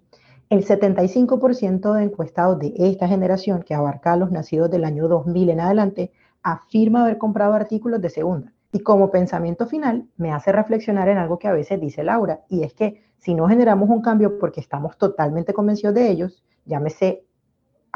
el 0.50 0.66
75% 0.66 1.92
de 1.92 2.02
encuestados 2.02 2.58
de 2.58 2.74
esta 2.76 3.06
generación, 3.06 3.62
que 3.62 3.72
abarca 3.72 4.14
a 4.14 4.16
los 4.16 4.32
nacidos 4.32 4.68
del 4.68 4.82
año 4.82 5.06
2000 5.06 5.50
en 5.50 5.60
adelante, 5.60 6.10
afirma 6.42 7.02
haber 7.04 7.18
comprado 7.18 7.54
artículos 7.54 8.00
de 8.00 8.10
segunda. 8.10 8.52
Y 8.72 8.80
como 8.80 9.12
pensamiento 9.12 9.68
final, 9.68 10.08
me 10.16 10.32
hace 10.32 10.50
reflexionar 10.50 11.08
en 11.08 11.18
algo 11.18 11.38
que 11.38 11.46
a 11.46 11.52
veces 11.52 11.80
dice 11.80 12.02
Laura, 12.02 12.40
y 12.48 12.64
es 12.64 12.74
que 12.74 13.04
si 13.18 13.34
no 13.34 13.46
generamos 13.46 13.88
un 13.90 14.02
cambio 14.02 14.40
porque 14.40 14.58
estamos 14.58 14.98
totalmente 14.98 15.54
convencidos 15.54 15.94
de 15.94 16.10
ellos, 16.10 16.42
llámese 16.64 17.27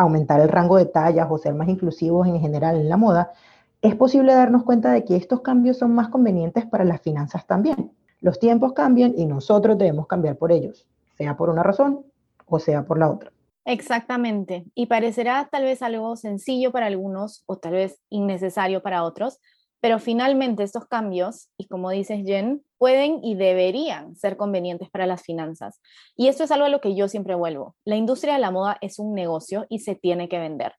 aumentar 0.03 0.41
el 0.41 0.49
rango 0.49 0.77
de 0.77 0.87
tallas 0.87 1.29
o 1.31 1.39
ser 1.39 1.55
más 1.55 1.69
inclusivos 1.69 2.27
en 2.27 2.41
general 2.41 2.77
en 2.77 2.89
la 2.89 2.97
moda, 2.97 3.33
es 3.81 3.97
posible 3.97 4.35
darnos 4.35 4.63
cuenta 4.63 4.93
de 4.93 5.05
que 5.05 5.17
estos 5.17 5.41
cambios 5.41 5.79
son 5.79 5.95
más 5.95 6.09
convenientes 6.09 6.67
para 6.67 6.85
las 6.85 7.01
finanzas 7.01 7.47
también. 7.47 7.93
Los 8.21 8.39
tiempos 8.39 8.73
cambian 8.73 9.15
y 9.17 9.27
nosotros 9.27 9.77
debemos 9.77 10.07
cambiar 10.07 10.37
por 10.37 10.53
ellos, 10.53 10.87
sea 11.17 11.37
por 11.37 11.51
una 11.51 11.63
razón 11.63 12.05
o 12.47 12.59
sea 12.59 12.85
por 12.85 12.99
la 12.99 13.11
otra. 13.11 13.33
Exactamente. 13.65 14.65
Y 14.75 14.87
parecerá 14.87 15.49
tal 15.51 15.65
vez 15.65 15.83
algo 15.83 16.17
sencillo 16.17 16.73
para 16.73 16.87
algunos 16.87 17.45
o 17.47 17.57
tal 17.57 17.73
vez 17.73 18.01
innecesario 18.11 18.83
para 18.83 19.05
otros, 19.05 19.41
pero 19.83 19.99
finalmente 19.99 20.63
estos 20.63 20.87
cambios, 20.87 21.49
y 21.59 21.67
como 21.67 21.91
dices 21.91 22.23
Jen, 22.25 22.65
pueden 22.79 23.19
y 23.23 23.35
deberían 23.35 24.15
ser 24.15 24.37
convenientes 24.37 24.89
para 24.89 25.07
las 25.07 25.23
finanzas. 25.23 25.81
Y 26.17 26.29
esto 26.29 26.45
es 26.45 26.53
algo 26.53 26.67
a 26.67 26.69
lo 26.69 26.81
que 26.81 26.95
yo 26.95 27.09
siempre 27.09 27.35
vuelvo. 27.35 27.75
La 27.85 27.97
industria 27.97 28.35
de 28.35 28.39
la 28.39 28.53
moda 28.53 28.79
es 28.81 29.01
un 29.01 29.13
negocio 29.13 29.67
y 29.69 29.81
se 29.81 29.97
tiene 29.97 30.29
que 30.29 30.39
vender. 30.39 30.75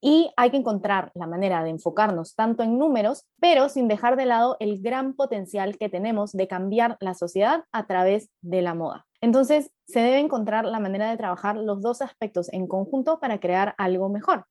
Y 0.00 0.30
hay 0.36 0.50
que 0.50 0.56
encontrar 0.56 1.10
la 1.14 1.26
manera 1.26 1.64
de 1.64 1.70
enfocarnos 1.70 2.36
tanto 2.36 2.62
en 2.62 2.78
números, 2.78 3.26
pero 3.40 3.68
sin 3.68 3.88
dejar 3.88 4.16
de 4.16 4.26
lado 4.26 4.56
el 4.60 4.80
gran 4.80 5.14
potencial 5.14 5.76
que 5.76 5.88
tenemos 5.88 6.30
de 6.30 6.46
cambiar 6.46 6.96
la 7.00 7.14
sociedad 7.14 7.64
a 7.72 7.86
través 7.86 8.30
de 8.40 8.62
la 8.62 8.74
moda. 8.74 9.04
Entonces, 9.20 9.72
se 9.86 9.98
debe 10.00 10.20
encontrar 10.20 10.64
la 10.64 10.78
manera 10.78 11.10
de 11.10 11.16
trabajar 11.16 11.56
los 11.56 11.82
dos 11.82 12.02
aspectos 12.02 12.52
en 12.52 12.68
conjunto 12.68 13.18
para 13.18 13.40
crear 13.40 13.74
algo 13.78 14.08
mejor 14.10 14.46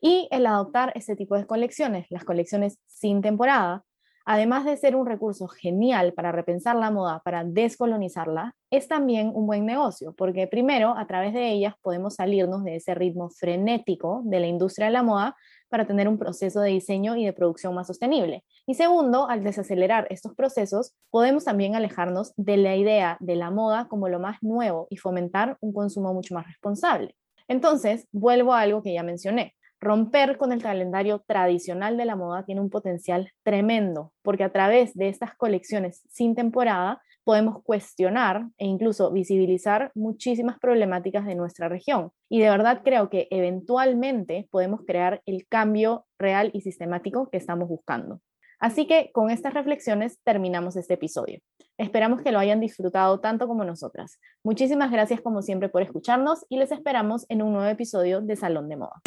y 0.00 0.28
el 0.30 0.46
adoptar 0.46 0.92
este 0.94 1.16
tipo 1.16 1.36
de 1.36 1.46
colecciones, 1.46 2.06
las 2.10 2.24
colecciones 2.24 2.78
sin 2.86 3.22
temporada, 3.22 3.84
además 4.24 4.64
de 4.64 4.76
ser 4.76 4.96
un 4.96 5.06
recurso 5.06 5.48
genial 5.48 6.14
para 6.14 6.32
repensar 6.32 6.76
la 6.76 6.90
moda, 6.90 7.20
para 7.24 7.44
descolonizarla, 7.44 8.54
es 8.70 8.88
también 8.88 9.30
un 9.34 9.46
buen 9.46 9.66
negocio, 9.66 10.14
porque 10.16 10.46
primero, 10.46 10.96
a 10.96 11.06
través 11.06 11.34
de 11.34 11.50
ellas 11.50 11.74
podemos 11.82 12.14
salirnos 12.14 12.64
de 12.64 12.76
ese 12.76 12.94
ritmo 12.94 13.30
frenético 13.30 14.22
de 14.24 14.40
la 14.40 14.46
industria 14.46 14.86
de 14.86 14.92
la 14.92 15.02
moda 15.02 15.36
para 15.68 15.86
tener 15.86 16.08
un 16.08 16.18
proceso 16.18 16.60
de 16.60 16.70
diseño 16.70 17.16
y 17.16 17.24
de 17.24 17.32
producción 17.32 17.74
más 17.74 17.86
sostenible. 17.86 18.44
Y 18.66 18.74
segundo, 18.74 19.28
al 19.28 19.42
desacelerar 19.42 20.06
estos 20.10 20.34
procesos, 20.34 20.94
podemos 21.10 21.44
también 21.44 21.74
alejarnos 21.74 22.32
de 22.36 22.56
la 22.56 22.76
idea 22.76 23.16
de 23.20 23.36
la 23.36 23.50
moda 23.50 23.88
como 23.88 24.08
lo 24.08 24.20
más 24.20 24.42
nuevo 24.42 24.86
y 24.90 24.96
fomentar 24.96 25.56
un 25.60 25.72
consumo 25.72 26.14
mucho 26.14 26.34
más 26.34 26.46
responsable. 26.46 27.14
Entonces, 27.48 28.06
vuelvo 28.12 28.54
a 28.54 28.60
algo 28.60 28.82
que 28.82 28.94
ya 28.94 29.02
mencioné. 29.02 29.54
Romper 29.84 30.38
con 30.38 30.50
el 30.50 30.62
calendario 30.62 31.22
tradicional 31.26 31.98
de 31.98 32.06
la 32.06 32.16
moda 32.16 32.46
tiene 32.46 32.62
un 32.62 32.70
potencial 32.70 33.30
tremendo, 33.42 34.12
porque 34.22 34.42
a 34.42 34.50
través 34.50 34.94
de 34.94 35.10
estas 35.10 35.34
colecciones 35.36 36.02
sin 36.08 36.34
temporada 36.34 37.02
podemos 37.22 37.62
cuestionar 37.62 38.46
e 38.56 38.64
incluso 38.64 39.12
visibilizar 39.12 39.92
muchísimas 39.94 40.58
problemáticas 40.58 41.26
de 41.26 41.34
nuestra 41.34 41.68
región. 41.68 42.12
Y 42.30 42.40
de 42.40 42.48
verdad 42.48 42.80
creo 42.82 43.10
que 43.10 43.28
eventualmente 43.30 44.48
podemos 44.50 44.80
crear 44.86 45.20
el 45.26 45.46
cambio 45.46 46.06
real 46.18 46.50
y 46.54 46.62
sistemático 46.62 47.28
que 47.28 47.36
estamos 47.36 47.68
buscando. 47.68 48.22
Así 48.60 48.86
que 48.86 49.10
con 49.12 49.28
estas 49.28 49.52
reflexiones 49.52 50.18
terminamos 50.24 50.76
este 50.76 50.94
episodio. 50.94 51.40
Esperamos 51.76 52.22
que 52.22 52.32
lo 52.32 52.38
hayan 52.38 52.60
disfrutado 52.60 53.20
tanto 53.20 53.46
como 53.46 53.64
nosotras. 53.64 54.18
Muchísimas 54.42 54.90
gracias 54.90 55.20
como 55.20 55.42
siempre 55.42 55.68
por 55.68 55.82
escucharnos 55.82 56.46
y 56.48 56.56
les 56.56 56.72
esperamos 56.72 57.26
en 57.28 57.42
un 57.42 57.52
nuevo 57.52 57.68
episodio 57.68 58.22
de 58.22 58.36
Salón 58.36 58.70
de 58.70 58.76
Moda. 58.76 59.02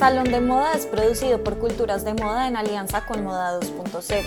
Salón 0.00 0.30
de 0.30 0.40
Moda 0.40 0.72
es 0.72 0.86
producido 0.86 1.44
por 1.44 1.58
Culturas 1.58 2.06
de 2.06 2.14
Moda 2.14 2.48
en 2.48 2.56
alianza 2.56 3.04
con 3.04 3.22
Moda 3.22 3.60
2.0. 3.60 4.24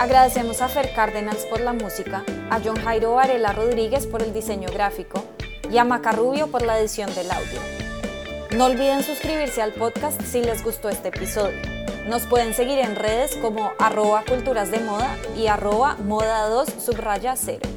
Agradecemos 0.00 0.60
a 0.60 0.66
Fer 0.66 0.92
Cárdenas 0.92 1.46
por 1.48 1.60
la 1.60 1.72
música, 1.72 2.24
a 2.50 2.58
John 2.58 2.74
Jairo 2.82 3.14
Varela 3.14 3.52
Rodríguez 3.52 4.08
por 4.08 4.24
el 4.24 4.34
diseño 4.34 4.68
gráfico 4.72 5.22
y 5.70 5.78
a 5.78 5.84
Maca 5.84 6.10
Rubio 6.10 6.48
por 6.48 6.62
la 6.62 6.80
edición 6.80 7.14
del 7.14 7.30
audio. 7.30 7.60
No 8.56 8.64
olviden 8.64 9.04
suscribirse 9.04 9.62
al 9.62 9.72
podcast 9.72 10.20
si 10.20 10.42
les 10.42 10.64
gustó 10.64 10.88
este 10.88 11.10
episodio. 11.10 11.60
Nos 12.08 12.22
pueden 12.26 12.52
seguir 12.52 12.80
en 12.80 12.96
redes 12.96 13.36
como 13.36 13.70
arroba 13.78 14.24
culturas 14.28 14.72
de 14.72 14.80
moda 14.80 15.16
y 15.36 15.46
arroba 15.46 15.94
moda 15.94 16.48
2 16.48 16.68
subraya 16.84 17.36
0. 17.36 17.71